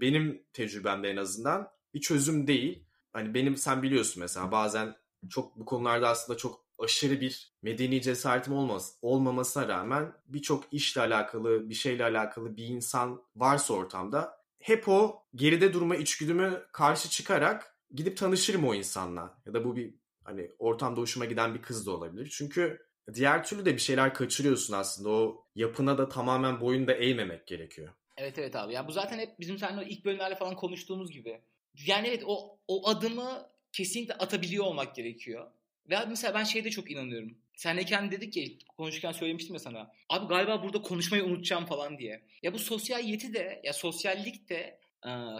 benim 0.00 0.44
tecrübemde 0.52 1.10
en 1.10 1.16
azından 1.16 1.68
bir 1.94 2.00
çözüm 2.00 2.46
değil. 2.46 2.84
Hani 3.12 3.34
benim 3.34 3.56
sen 3.56 3.82
biliyorsun 3.82 4.20
mesela 4.20 4.52
bazen 4.52 4.96
çok 5.30 5.56
bu 5.56 5.64
konularda 5.64 6.08
aslında 6.08 6.38
çok 6.38 6.64
aşırı 6.82 7.20
bir 7.20 7.52
medeni 7.62 8.02
cesaretim 8.02 8.52
olmaz, 8.52 8.98
olmamasına 9.02 9.68
rağmen 9.68 10.12
birçok 10.28 10.64
işle 10.72 11.00
alakalı, 11.00 11.68
bir 11.68 11.74
şeyle 11.74 12.04
alakalı 12.04 12.56
bir 12.56 12.64
insan 12.64 13.22
varsa 13.36 13.74
ortamda 13.74 14.40
hep 14.58 14.88
o 14.88 15.22
geride 15.34 15.72
durma 15.72 15.96
içgüdümü 15.96 16.66
karşı 16.72 17.10
çıkarak 17.10 17.76
gidip 17.94 18.16
tanışırım 18.16 18.68
o 18.68 18.74
insanla. 18.74 19.38
Ya 19.46 19.54
da 19.54 19.64
bu 19.64 19.76
bir 19.76 19.94
hani 20.24 20.50
ortamda 20.58 21.00
hoşuma 21.00 21.24
giden 21.24 21.54
bir 21.54 21.62
kız 21.62 21.86
da 21.86 21.90
olabilir. 21.90 22.28
Çünkü 22.32 22.86
diğer 23.14 23.44
türlü 23.44 23.64
de 23.64 23.74
bir 23.74 23.80
şeyler 23.80 24.14
kaçırıyorsun 24.14 24.74
aslında. 24.74 25.08
O 25.10 25.46
yapına 25.54 25.98
da 25.98 26.08
tamamen 26.08 26.60
boyun 26.60 26.86
da 26.86 26.92
eğmemek 26.92 27.46
gerekiyor. 27.46 27.88
Evet 28.16 28.38
evet 28.38 28.56
abi. 28.56 28.72
Ya 28.72 28.88
bu 28.88 28.92
zaten 28.92 29.18
hep 29.18 29.40
bizim 29.40 29.58
seninle 29.58 29.88
ilk 29.88 30.04
bölümlerle 30.04 30.34
falan 30.34 30.56
konuştuğumuz 30.56 31.10
gibi. 31.10 31.40
Yani 31.86 32.08
evet 32.08 32.22
o 32.26 32.58
o 32.68 32.88
adımı 32.88 33.50
kesinlikle 33.72 34.14
atabiliyor 34.14 34.64
olmak 34.64 34.94
gerekiyor. 34.94 35.50
Ve 35.90 36.04
mesela 36.08 36.34
ben 36.34 36.44
şeyde 36.44 36.70
çok 36.70 36.90
inanıyorum. 36.90 37.38
Senleyken 37.56 38.10
dedik 38.10 38.32
ki 38.32 38.58
konuşurken 38.76 39.12
söylemiştim 39.12 39.54
ya 39.54 39.58
sana. 39.58 39.92
Abi 40.08 40.26
galiba 40.26 40.62
burada 40.62 40.82
konuşmayı 40.82 41.24
unutacağım 41.24 41.66
falan 41.66 41.98
diye. 41.98 42.26
Ya 42.42 42.54
bu 42.54 42.58
sosyal 42.58 43.04
yeti 43.04 43.34
de 43.34 43.60
ya 43.64 43.72
sosyallik 43.72 44.48
de 44.48 44.80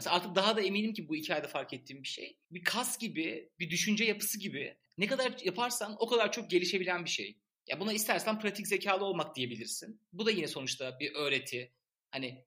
artık 0.07 0.35
daha 0.35 0.57
da 0.57 0.61
eminim 0.61 0.93
ki 0.93 1.09
bu 1.09 1.15
hikayede 1.15 1.49
fark 1.49 1.73
ettiğim 1.73 2.03
bir 2.03 2.09
şey. 2.09 2.37
Bir 2.51 2.65
kas 2.65 2.99
gibi, 2.99 3.51
bir 3.59 3.71
düşünce 3.71 4.05
yapısı 4.05 4.39
gibi 4.39 4.77
ne 4.99 5.07
kadar 5.07 5.33
yaparsan 5.45 5.97
o 5.99 6.07
kadar 6.07 6.33
çok 6.33 6.51
gelişebilen 6.51 7.05
bir 7.05 7.11
şey. 7.11 7.37
Ya 7.67 7.81
buna 7.81 7.93
istersen 7.93 8.39
pratik 8.41 8.67
zekalı 8.67 9.05
olmak 9.05 9.37
diyebilirsin. 9.37 10.01
Bu 10.13 10.27
da 10.27 10.31
yine 10.31 10.47
sonuçta 10.47 11.01
bir 11.01 11.15
öğreti. 11.15 11.73
Hani 12.11 12.45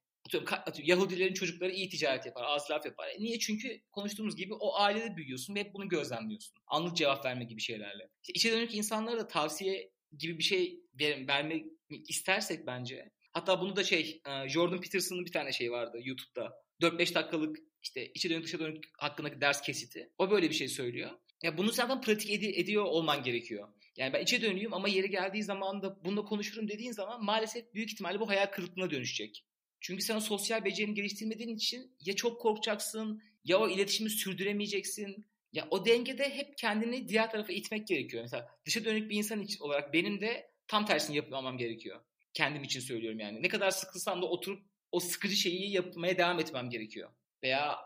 Yahudilerin 0.84 1.34
çocukları 1.34 1.72
iyi 1.72 1.90
ticaret 1.90 2.26
yapar, 2.26 2.44
az 2.48 2.72
laf 2.72 2.86
yapar. 2.86 3.08
E 3.08 3.20
niye? 3.20 3.40
Çünkü 3.40 3.82
konuştuğumuz 3.92 4.36
gibi 4.36 4.54
o 4.54 4.76
ailede 4.76 5.18
büyüyorsun 5.18 5.56
ve 5.56 5.60
hep 5.60 5.74
bunu 5.74 5.90
gözlemliyorsun. 5.90 6.56
Anlık 6.68 6.98
cevap 6.98 7.26
verme 7.26 7.44
gibi 7.44 7.62
şeylerle. 7.62 8.10
İşte 8.22 8.34
içe 8.34 8.52
dönük 8.52 8.76
insanlara 8.76 9.18
da 9.18 9.28
tavsiye 9.28 9.92
gibi 10.18 10.38
bir 10.38 10.44
şey 10.44 10.80
ver, 11.00 11.28
vermek 11.28 11.66
istersek 11.90 12.68
bence. 12.68 13.12
Hatta 13.32 13.62
bunu 13.62 13.76
da 13.76 13.84
şey 13.84 14.22
Jordan 14.48 14.82
Peterson'ın 14.82 15.26
bir 15.26 15.32
tane 15.32 15.52
şey 15.52 15.72
vardı 15.72 16.00
YouTube'da. 16.04 16.64
4-5 16.82 17.16
dakikalık 17.16 17.58
işte 17.82 18.12
içe 18.14 18.30
dönük 18.30 18.44
dışa 18.46 18.60
dönük 18.60 18.84
hakkındaki 18.98 19.42
ders 19.42 19.62
kesiti. 19.62 20.10
O 20.18 20.32
böyle 20.32 20.50
bir 20.50 20.56
şey 20.56 20.68
söylüyor. 20.68 21.12
Ya 21.44 21.58
bunu 21.58 21.72
zaten 21.72 22.02
pratik 22.02 22.30
ed- 22.30 22.60
ediyor 22.62 22.84
olman 22.84 23.24
gerekiyor. 23.24 23.70
Yani 23.98 24.14
ben 24.14 24.24
içe 24.24 24.42
dönüyüm 24.42 24.74
ama 24.74 24.88
yeri 24.88 25.10
geldiği 25.10 25.44
zaman 25.44 25.82
da 25.82 26.06
bununla 26.06 26.26
konuşurum 26.26 26.68
dediğin 26.68 26.92
zaman 26.92 27.24
maalesef 27.26 27.74
büyük 27.74 27.92
ihtimalle 27.92 28.20
bu 28.20 28.30
hayal 28.30 28.46
kırıklığına 28.46 28.90
dönüşecek. 28.90 29.46
Çünkü 29.84 30.04
sen 30.04 30.16
o 30.16 30.20
sosyal 30.20 30.66
becerini 30.66 30.94
geliştirmediğin 30.94 31.56
için 31.56 31.96
ya 32.00 32.16
çok 32.16 32.42
korkacaksın 32.42 33.22
ya 33.44 33.60
o 33.60 33.70
iletişimi 33.70 34.10
sürdüremeyeceksin. 34.10 35.26
Ya 35.54 35.68
o 35.72 35.86
dengede 35.86 36.30
hep 36.30 36.58
kendini 36.58 37.08
diğer 37.08 37.32
tarafa 37.32 37.54
itmek 37.54 37.88
gerekiyor. 37.88 38.24
Mesela 38.24 38.48
dışa 38.66 38.86
dönük 38.86 39.10
bir 39.10 39.18
insan 39.18 39.42
için 39.42 39.60
olarak 39.60 39.94
benim 39.94 40.22
de 40.22 40.52
tam 40.68 40.86
tersini 40.86 41.16
yapmamam 41.16 41.58
gerekiyor. 41.58 42.02
Kendim 42.34 42.64
için 42.64 42.80
söylüyorum 42.80 43.20
yani. 43.20 43.44
Ne 43.44 43.48
kadar 43.48 43.72
sıkılsam 43.72 44.22
da 44.22 44.26
oturup 44.26 44.64
o 44.92 45.00
sıkıcı 45.00 45.36
şeyi 45.36 45.72
yapmaya 45.72 46.18
devam 46.18 46.40
etmem 46.40 46.70
gerekiyor. 46.70 47.10
Veya 47.44 47.78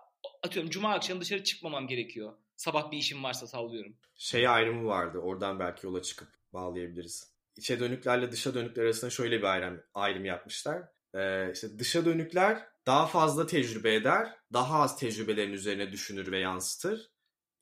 atıyorum 0.43 0.71
cuma 0.71 0.93
akşamı 0.93 1.21
dışarı 1.21 1.43
çıkmamam 1.43 1.87
gerekiyor. 1.87 2.33
Sabah 2.55 2.91
bir 2.91 2.97
işim 2.97 3.23
varsa 3.23 3.47
sallıyorum. 3.47 3.97
Şey 4.15 4.47
ayrımı 4.47 4.85
vardı. 4.85 5.17
Oradan 5.17 5.59
belki 5.59 5.85
yola 5.85 6.01
çıkıp 6.01 6.29
bağlayabiliriz. 6.53 7.31
İçe 7.55 7.79
dönüklerle 7.79 8.31
dışa 8.31 8.53
dönükler 8.53 8.83
arasında 8.83 9.11
şöyle 9.11 9.37
bir 9.37 9.43
ayrım, 9.43 9.83
ayrım 9.93 10.25
yapmışlar. 10.25 10.96
Ee, 11.13 11.51
işte 11.53 11.79
dışa 11.79 12.05
dönükler 12.05 12.67
daha 12.85 13.07
fazla 13.07 13.47
tecrübe 13.47 13.95
eder, 13.95 14.35
daha 14.53 14.81
az 14.81 14.99
tecrübelerin 14.99 15.53
üzerine 15.53 15.91
düşünür 15.91 16.31
ve 16.31 16.39
yansıtır. 16.39 17.11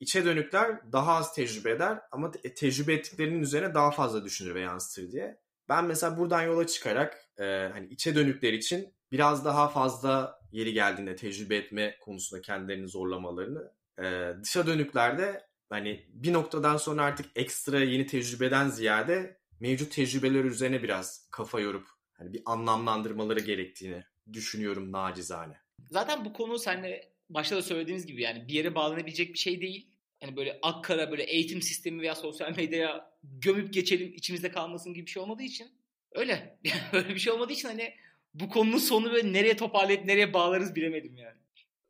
İçe 0.00 0.24
dönükler 0.24 0.92
daha 0.92 1.16
az 1.16 1.34
tecrübe 1.34 1.70
eder 1.70 2.00
ama 2.12 2.30
te- 2.30 2.54
tecrübe 2.54 2.94
ettiklerinin 2.94 3.42
üzerine 3.42 3.74
daha 3.74 3.90
fazla 3.90 4.24
düşünür 4.24 4.54
ve 4.54 4.60
yansıtır 4.60 5.12
diye. 5.12 5.40
Ben 5.68 5.84
mesela 5.84 6.18
buradan 6.18 6.42
yola 6.42 6.66
çıkarak 6.66 7.30
e, 7.38 7.44
hani 7.72 7.86
içe 7.86 8.14
dönükler 8.14 8.52
için 8.52 8.94
biraz 9.12 9.44
daha 9.44 9.68
fazla 9.68 10.40
yeri 10.52 10.72
geldiğinde 10.72 11.16
tecrübe 11.16 11.56
etme 11.56 11.98
konusunda 12.00 12.42
kendilerini 12.42 12.88
zorlamalarını 12.88 13.72
e, 14.02 14.32
dışa 14.42 14.66
dönüklerde 14.66 15.46
hani 15.68 16.06
bir 16.08 16.32
noktadan 16.32 16.76
sonra 16.76 17.02
artık 17.04 17.26
ekstra 17.34 17.80
yeni 17.80 18.06
tecrübeden 18.06 18.68
ziyade 18.68 19.40
mevcut 19.60 19.92
tecrübeler 19.92 20.44
üzerine 20.44 20.82
biraz 20.82 21.28
kafa 21.30 21.60
yorup 21.60 21.95
hani 22.18 22.32
bir 22.32 22.42
anlamlandırmaları 22.46 23.40
gerektiğini 23.40 24.04
düşünüyorum 24.32 24.92
nacizane. 24.92 25.56
Zaten 25.90 26.24
bu 26.24 26.32
konu 26.32 26.58
seninle 26.58 27.08
başta 27.30 27.56
da 27.56 27.62
söylediğimiz 27.62 28.06
gibi 28.06 28.22
yani 28.22 28.48
bir 28.48 28.54
yere 28.54 28.74
bağlanabilecek 28.74 29.32
bir 29.32 29.38
şey 29.38 29.60
değil. 29.60 29.88
Hani 30.20 30.36
böyle 30.36 30.58
akkara 30.62 31.10
böyle 31.10 31.22
eğitim 31.22 31.62
sistemi 31.62 32.02
veya 32.02 32.14
sosyal 32.14 32.56
medyaya 32.56 33.10
gömüp 33.22 33.72
geçelim 33.74 34.12
içimizde 34.14 34.50
kalmasın 34.50 34.94
gibi 34.94 35.06
bir 35.06 35.10
şey 35.10 35.22
olmadığı 35.22 35.42
için 35.42 35.68
öyle. 36.12 36.58
öyle 36.92 37.08
bir 37.08 37.18
şey 37.18 37.32
olmadığı 37.32 37.52
için 37.52 37.68
hani 37.68 37.94
bu 38.34 38.48
konunun 38.48 38.78
sonu 38.78 39.12
böyle 39.12 39.32
nereye 39.32 39.56
toparlayıp 39.56 40.04
nereye 40.04 40.32
bağlarız 40.32 40.74
bilemedim 40.74 41.16
yani. 41.16 41.38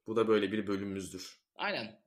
Bu 0.07 0.17
da 0.17 0.29
böyle 0.29 0.53
bir 0.53 0.67
bölümümüzdür. 0.67 1.39
Aynen. 1.55 2.01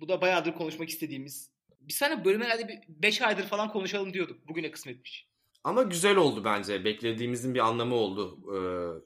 Bu 0.00 0.08
da 0.08 0.20
bayağıdır 0.20 0.54
konuşmak 0.54 0.88
istediğimiz. 0.88 1.50
Bir 1.80 1.92
sene 1.92 2.24
bölüm 2.24 2.42
herhalde 2.42 2.82
5 2.88 3.22
aydır 3.22 3.42
falan 3.42 3.72
konuşalım 3.72 4.12
diyorduk. 4.12 4.48
Bugüne 4.48 4.70
kısmetmiş. 4.70 5.29
Ama 5.64 5.82
güzel 5.82 6.16
oldu 6.16 6.44
bence. 6.44 6.84
Beklediğimizin 6.84 7.54
bir 7.54 7.60
anlamı 7.60 7.94
oldu 7.94 8.38
e, 8.56 8.58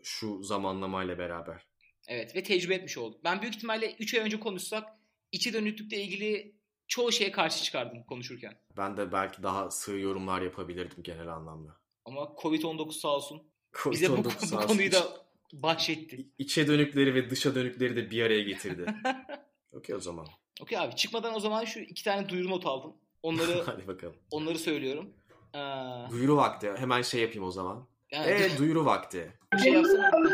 şu 0.02 0.42
zamanlamayla 0.42 1.18
beraber. 1.18 1.66
Evet 2.08 2.36
ve 2.36 2.42
tecrübe 2.42 2.74
etmiş 2.74 2.98
olduk. 2.98 3.24
Ben 3.24 3.42
büyük 3.42 3.54
ihtimalle 3.54 3.94
3 3.98 4.14
ay 4.14 4.20
önce 4.20 4.40
konuşsak 4.40 4.88
içi 5.32 5.52
dönüklükle 5.52 6.02
ilgili 6.02 6.56
çoğu 6.88 7.12
şeye 7.12 7.32
karşı 7.32 7.64
çıkardım 7.64 8.02
konuşurken. 8.02 8.58
Ben 8.76 8.96
de 8.96 9.12
belki 9.12 9.42
daha 9.42 9.70
sığ 9.70 9.98
yorumlar 9.98 10.42
yapabilirdim 10.42 11.02
genel 11.02 11.28
anlamda. 11.28 11.76
Ama 12.04 12.20
Covid-19 12.20 12.92
sağ 12.92 13.08
olsun. 13.08 13.42
COVID 13.82 13.92
Bize 13.94 14.10
bu, 14.10 14.24
bu 14.24 14.66
konuyu 14.66 14.92
da 14.92 15.26
bahşetti. 15.52 16.28
İçe 16.38 16.66
dönükleri 16.66 17.14
ve 17.14 17.30
dışa 17.30 17.54
dönükleri 17.54 17.96
de 17.96 18.10
bir 18.10 18.22
araya 18.22 18.42
getirdi. 18.42 18.94
Okey 19.72 19.96
o 19.96 20.00
zaman. 20.00 20.26
Okey 20.62 20.78
abi 20.78 20.96
çıkmadan 20.96 21.34
o 21.34 21.40
zaman 21.40 21.64
şu 21.64 21.80
iki 21.80 22.04
tane 22.04 22.28
duyuru 22.28 22.50
not 22.50 22.66
aldım. 22.66 22.96
Onları 23.22 23.62
Hadi 23.66 23.86
bakalım. 23.86 24.16
onları 24.30 24.58
söylüyorum. 24.58 25.14
Ee, 25.54 26.10
Duyuru 26.10 26.36
vakti. 26.36 26.72
Hemen 26.76 27.02
şey 27.02 27.20
yapayım 27.20 27.44
o 27.44 27.50
zaman. 27.50 27.88
yani 28.12 28.26
Evet 28.28 28.58
duyuru 28.58 28.84
vakti. 28.84 29.32
şey 29.62 29.72
yapsana. 29.72 30.10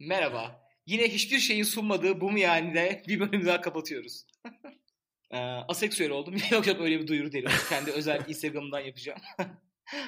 Merhaba. 0.00 0.62
Yine 0.86 1.08
hiçbir 1.08 1.38
şeyin 1.38 1.62
sunmadığı 1.62 2.20
bu 2.20 2.30
mu 2.30 2.38
yani 2.38 2.74
de 2.74 3.02
bir 3.08 3.20
bölüm 3.20 3.46
daha 3.46 3.60
kapatıyoruz. 3.60 4.26
Aseksüel 5.68 6.10
oldum. 6.10 6.34
yok 6.50 6.66
yok 6.66 6.80
öyle 6.80 7.00
bir 7.00 7.06
duyuru 7.06 7.32
değil. 7.32 7.48
Kendi 7.68 7.90
özel 7.90 8.24
Instagram'dan 8.28 8.80
yapacağım. 8.80 9.18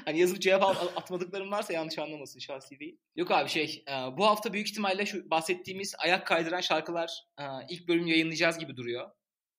hani 0.04 0.18
yazıp 0.20 0.40
cevap 0.42 0.76
atmadıklarım 0.96 1.50
varsa 1.50 1.72
yanlış 1.72 1.98
anlamasın 1.98 2.38
şahsi 2.40 2.80
değil. 2.80 2.98
Yok 3.16 3.30
abi 3.30 3.48
şey 3.48 3.85
e, 3.88 3.92
bu 3.92 4.26
hafta 4.26 4.52
büyük 4.52 4.68
ihtimalle 4.68 5.07
şu 5.07 5.30
bahsettiğimiz 5.30 5.94
ayak 5.98 6.26
kaydıran 6.26 6.61
şarkılar 6.61 7.24
e, 7.40 7.44
ilk 7.68 7.88
bölüm 7.88 8.07
yayınlayacağız 8.07 8.59
gibi 8.59 8.76
duruyor. 8.76 9.11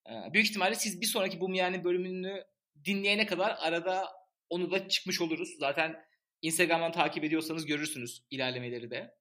E, 0.09 0.33
büyük 0.33 0.47
ihtimalle 0.47 0.75
siz 0.75 1.01
bir 1.01 1.05
sonraki 1.05 1.39
bu 1.39 1.49
mu 1.49 1.55
yani 1.55 1.83
bölümünü 1.83 2.43
dinleyene 2.85 3.25
kadar 3.25 3.57
arada 3.59 4.07
onu 4.49 4.71
da 4.71 4.89
çıkmış 4.89 5.21
oluruz. 5.21 5.49
Zaten 5.59 5.95
Instagram'dan 6.41 6.91
takip 6.91 7.23
ediyorsanız 7.23 7.65
görürsünüz 7.65 8.23
ilerlemeleri 8.31 8.91
de. 8.91 9.15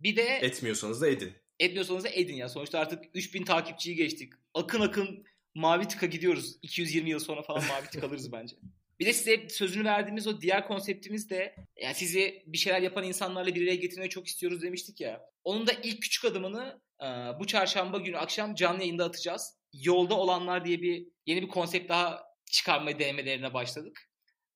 Bir 0.00 0.16
de 0.16 0.22
Etmiyorsanız 0.22 1.00
da 1.00 1.08
edin. 1.08 1.32
etmiyorsanız 1.58 2.04
da 2.04 2.08
edin 2.08 2.34
ya. 2.34 2.48
Sonuçta 2.48 2.78
artık 2.78 3.04
3000 3.14 3.44
takipçiyi 3.44 3.96
geçtik. 3.96 4.32
Akın 4.54 4.80
akın 4.80 5.24
mavi 5.54 5.88
tıka 5.88 6.06
gidiyoruz. 6.06 6.56
220 6.62 7.10
yıl 7.10 7.18
sonra 7.18 7.42
falan 7.42 7.62
mavi 7.68 7.86
tık 7.92 8.04
alırız 8.04 8.32
bence. 8.32 8.56
Bir 9.00 9.06
de 9.06 9.12
size 9.12 9.48
sözünü 9.48 9.84
verdiğimiz 9.84 10.26
o 10.26 10.40
diğer 10.40 10.66
konseptimiz 10.66 11.30
de 11.30 11.56
yani 11.82 11.94
sizi 11.94 12.42
bir 12.46 12.58
şeyler 12.58 12.80
yapan 12.80 13.04
insanlarla 13.04 13.54
bir 13.54 13.62
araya 13.62 13.74
getirmeyi 13.76 14.10
çok 14.10 14.26
istiyoruz 14.26 14.62
demiştik 14.62 15.00
ya. 15.00 15.20
Onun 15.44 15.66
da 15.66 15.72
ilk 15.72 16.02
küçük 16.02 16.24
adımını 16.24 16.80
bu 17.40 17.46
çarşamba 17.46 17.98
günü 17.98 18.18
akşam 18.18 18.54
canlı 18.54 18.80
yayında 18.80 19.04
atacağız. 19.04 19.58
Yolda 19.72 20.14
olanlar 20.14 20.64
diye 20.64 20.82
bir 20.82 21.06
yeni 21.26 21.42
bir 21.42 21.48
konsept 21.48 21.88
daha 21.88 22.22
çıkarma 22.54 22.98
denemelerine 22.98 23.54
başladık. 23.54 24.10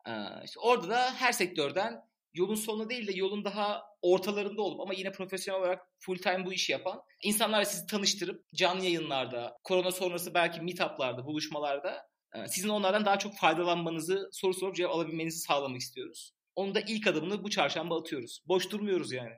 E, 0.06 0.12
işte 0.44 0.60
orada 0.60 0.88
da 0.88 1.14
her 1.14 1.32
sektörden 1.32 2.00
yolun 2.34 2.54
sonunda 2.54 2.90
değil 2.90 3.06
de 3.06 3.12
yolun 3.12 3.44
daha 3.44 3.82
ortalarında 4.02 4.62
olup 4.62 4.80
ama 4.80 4.94
yine 4.94 5.12
profesyonel 5.12 5.60
olarak 5.60 5.82
full 5.98 6.16
time 6.16 6.46
bu 6.46 6.52
işi 6.52 6.72
yapan 6.72 7.02
insanlarla 7.22 7.64
sizi 7.64 7.86
tanıştırıp 7.86 8.44
canlı 8.54 8.84
yayınlarda, 8.84 9.58
korona 9.64 9.92
sonrası 9.92 10.34
belki 10.34 10.60
meetuplarda, 10.60 11.24
buluşmalarda 11.26 12.08
sizin 12.46 12.68
onlardan 12.68 13.04
daha 13.04 13.18
çok 13.18 13.36
faydalanmanızı 13.36 14.28
soru 14.32 14.54
sorup 14.54 14.76
cevap 14.76 14.94
alabilmenizi 14.94 15.38
sağlamak 15.38 15.80
istiyoruz. 15.80 16.32
Onun 16.56 16.74
da 16.74 16.80
ilk 16.80 17.06
adımını 17.06 17.44
bu 17.44 17.50
çarşamba 17.50 18.00
atıyoruz. 18.00 18.40
Boş 18.46 18.70
durmuyoruz 18.70 19.12
yani. 19.12 19.34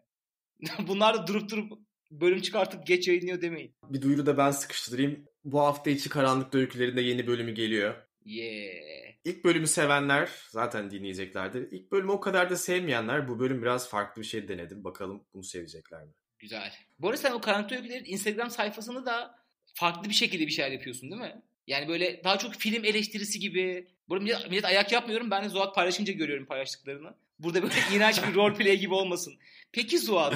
Bunlar 0.89 1.15
da 1.15 1.27
durup 1.27 1.51
durup 1.51 1.73
bölüm 2.11 2.41
çıkartıp 2.41 2.87
geç 2.87 3.09
yayınlıyor 3.09 3.41
demeyin. 3.41 3.75
Bir 3.85 4.03
duyuru 4.03 4.27
da 4.27 4.39
ben 4.39 4.51
sıkıştırayım. 4.51 5.25
Bu 5.45 5.61
hafta 5.61 5.91
içi 5.91 6.09
Karanlık 6.09 6.55
Öykülerinde 6.55 7.01
yeni 7.01 7.27
bölümü 7.27 7.53
geliyor. 7.53 8.10
Yeah. 8.25 9.15
İlk 9.25 9.45
bölümü 9.45 9.67
sevenler 9.67 10.29
zaten 10.49 10.91
dinleyeceklerdir. 10.91 11.73
İlk 11.73 11.93
bölümü 11.93 12.13
o 12.13 12.21
kadar 12.21 12.51
da 12.51 12.57
sevmeyenler 12.57 13.29
bu 13.29 13.39
bölüm 13.39 13.63
biraz 13.63 13.89
farklı 13.89 14.23
bir 14.23 14.27
şey 14.27 14.49
denedim. 14.49 14.85
Bakalım 14.85 15.25
bunu 15.35 15.43
sevecekler 15.45 16.03
mi? 16.03 16.13
Güzel. 16.39 16.73
Bu 16.99 17.09
arada 17.09 17.21
sen 17.21 17.33
o 17.33 17.41
Karanlık 17.41 17.73
Öyküler'in 17.73 18.05
Instagram 18.05 18.51
sayfasını 18.51 19.07
da 19.07 19.39
farklı 19.75 20.09
bir 20.09 20.15
şekilde 20.15 20.47
bir 20.47 20.53
şeyler 20.53 20.71
yapıyorsun 20.71 21.11
değil 21.11 21.23
mi? 21.23 21.43
Yani 21.67 21.89
böyle 21.89 22.25
daha 22.25 22.39
çok 22.39 22.55
film 22.55 22.85
eleştirisi 22.85 23.41
gibi. 23.41 23.87
Burada 24.09 24.25
millet, 24.25 24.51
millet 24.51 24.65
ayak 24.65 24.93
yapmıyorum. 24.93 25.31
Ben 25.31 25.45
de 25.45 25.49
Zuhat 25.49 25.75
paylaşınca 25.75 26.13
görüyorum 26.13 26.47
paylaştıklarını. 26.47 27.15
Burada 27.39 27.63
böyle 27.63 27.75
iğrenç 27.95 28.23
bir 28.29 28.35
roleplay 28.35 28.79
gibi 28.79 28.95
olmasın. 28.95 29.35
Peki 29.73 29.99
Zuhat, 29.99 30.35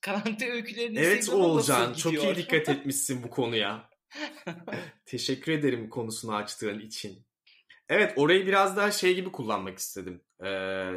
Karanlık 0.00 0.42
Öyküler'in 0.42 0.94
Evet 0.96 1.18
Instagram'ı 1.18 1.56
nasıl 1.56 1.72
Oğulcan 1.72 1.94
çok 1.94 2.12
iyi 2.12 2.16
gidiyor? 2.16 2.36
dikkat 2.36 2.68
etmişsin 2.68 3.22
bu 3.22 3.30
konuya. 3.30 3.91
Teşekkür 5.06 5.52
ederim 5.52 5.90
konusunu 5.90 6.34
açtığın 6.34 6.78
için. 6.80 7.26
Evet 7.88 8.12
orayı 8.16 8.46
biraz 8.46 8.76
daha 8.76 8.90
şey 8.90 9.14
gibi 9.14 9.32
kullanmak 9.32 9.78
istedim. 9.78 10.20
Ee, 10.40 10.48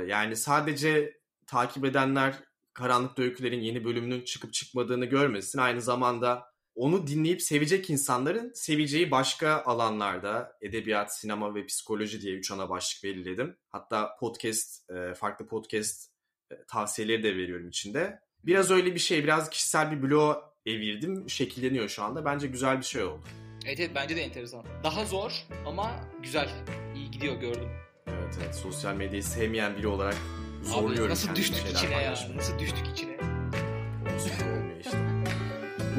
yani 0.08 0.36
sadece 0.36 1.20
takip 1.48 1.86
edenler 1.86 2.36
Karanlık 2.74 3.20
Öyküler'in 3.20 3.62
yeni 3.62 3.86
bölümünün 3.86 4.22
çıkıp 4.22 4.54
çıkmadığını 4.54 5.06
görmesin. 5.06 5.60
Aynı 5.60 5.82
zamanda 5.82 6.56
onu 6.76 7.08
dinleyip 7.08 7.42
sevecek 7.42 7.90
insanların 7.90 8.52
seveceği 8.54 9.12
başka 9.12 9.64
alanlarda 9.66 10.58
edebiyat, 10.62 11.20
sinema 11.20 11.56
ve 11.56 11.66
psikoloji 11.66 12.22
diye 12.22 12.36
üç 12.36 12.52
ana 12.52 12.70
başlık 12.70 13.04
belirledim. 13.04 13.58
Hatta 13.70 14.16
podcast, 14.20 14.90
e, 14.90 15.14
farklı 15.14 15.48
podcast 15.48 16.12
e, 16.52 16.56
tavsiyeleri 16.68 17.24
de 17.24 17.36
veriyorum 17.36 17.70
içinde. 17.70 18.20
Biraz 18.44 18.72
öyle 18.72 18.94
bir 18.94 19.00
şey, 19.00 19.24
biraz 19.24 19.50
kişisel 19.50 19.92
bir 19.92 20.02
blog 20.02 20.55
evirdim. 20.66 21.30
Şekilleniyor 21.30 21.90
şu 21.90 22.04
anda. 22.04 22.26
Bence 22.26 22.48
güzel 22.48 22.78
bir 22.78 22.84
şey 22.86 23.04
oldu. 23.04 23.22
Evet 23.66 23.80
evet 23.80 23.92
bence 23.96 24.16
de 24.16 24.22
enteresan. 24.22 24.64
Daha 24.84 25.06
zor 25.06 25.32
ama 25.68 25.92
güzel. 26.24 26.50
İyi 26.96 27.12
gidiyor 27.12 27.36
gördüm. 27.36 27.70
Evet 28.08 28.38
evet 28.44 28.56
sosyal 28.56 28.94
medyayı 28.94 29.24
sevmeyen 29.24 29.78
biri 29.78 29.88
olarak 29.88 30.14
Abi 30.14 30.66
zorluyorum 30.66 31.10
nasıl 31.10 31.28
kendimi 31.28 31.44
düştük 31.48 31.70
içine 31.72 31.92
ya? 31.92 31.98
paylaşmaya. 31.98 32.38
Nasıl 32.38 32.60
düştük 32.60 32.88
içine? 32.94 33.18
Olmuyor 33.18 34.80
işte. 34.86 34.98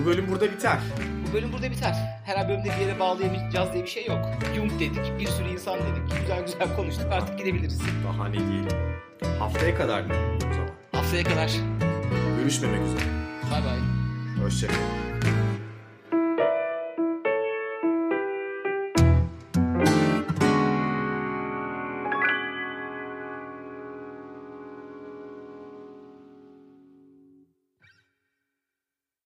Bu 0.01 0.07
bölüm 0.07 0.29
burada 0.29 0.53
biter. 0.53 0.79
Bu 1.29 1.33
bölüm 1.35 1.53
burada 1.53 1.71
biter. 1.71 1.95
Her 2.25 2.49
bölümde 2.49 2.65
bir 2.81 2.87
yere 2.87 2.99
bağlayamayacağız 3.01 3.73
diye 3.73 3.85
bir 3.85 3.89
şey 3.89 4.07
yok. 4.07 4.25
Jung 4.57 4.73
dedik, 4.81 5.19
bir 5.19 5.27
sürü 5.27 5.49
insan 5.49 5.79
dedik. 5.79 6.21
Güzel 6.21 6.43
güzel 6.47 6.77
konuştuk 6.77 7.07
artık 7.13 7.39
gidebiliriz. 7.39 7.81
Daha 8.05 8.29
ne 8.29 8.39
diyelim. 8.39 8.69
Haftaya 9.39 9.75
kadar 9.75 10.01
mı 10.01 10.15
o 10.37 10.41
zaman? 10.41 10.71
Haftaya 10.93 11.25
kadar. 11.25 11.53
Görüşmemek 12.39 12.81
üzere. 12.83 13.01
Bay 13.53 13.65
bay. 13.65 13.96
Hoşçakalın. 14.47 15.06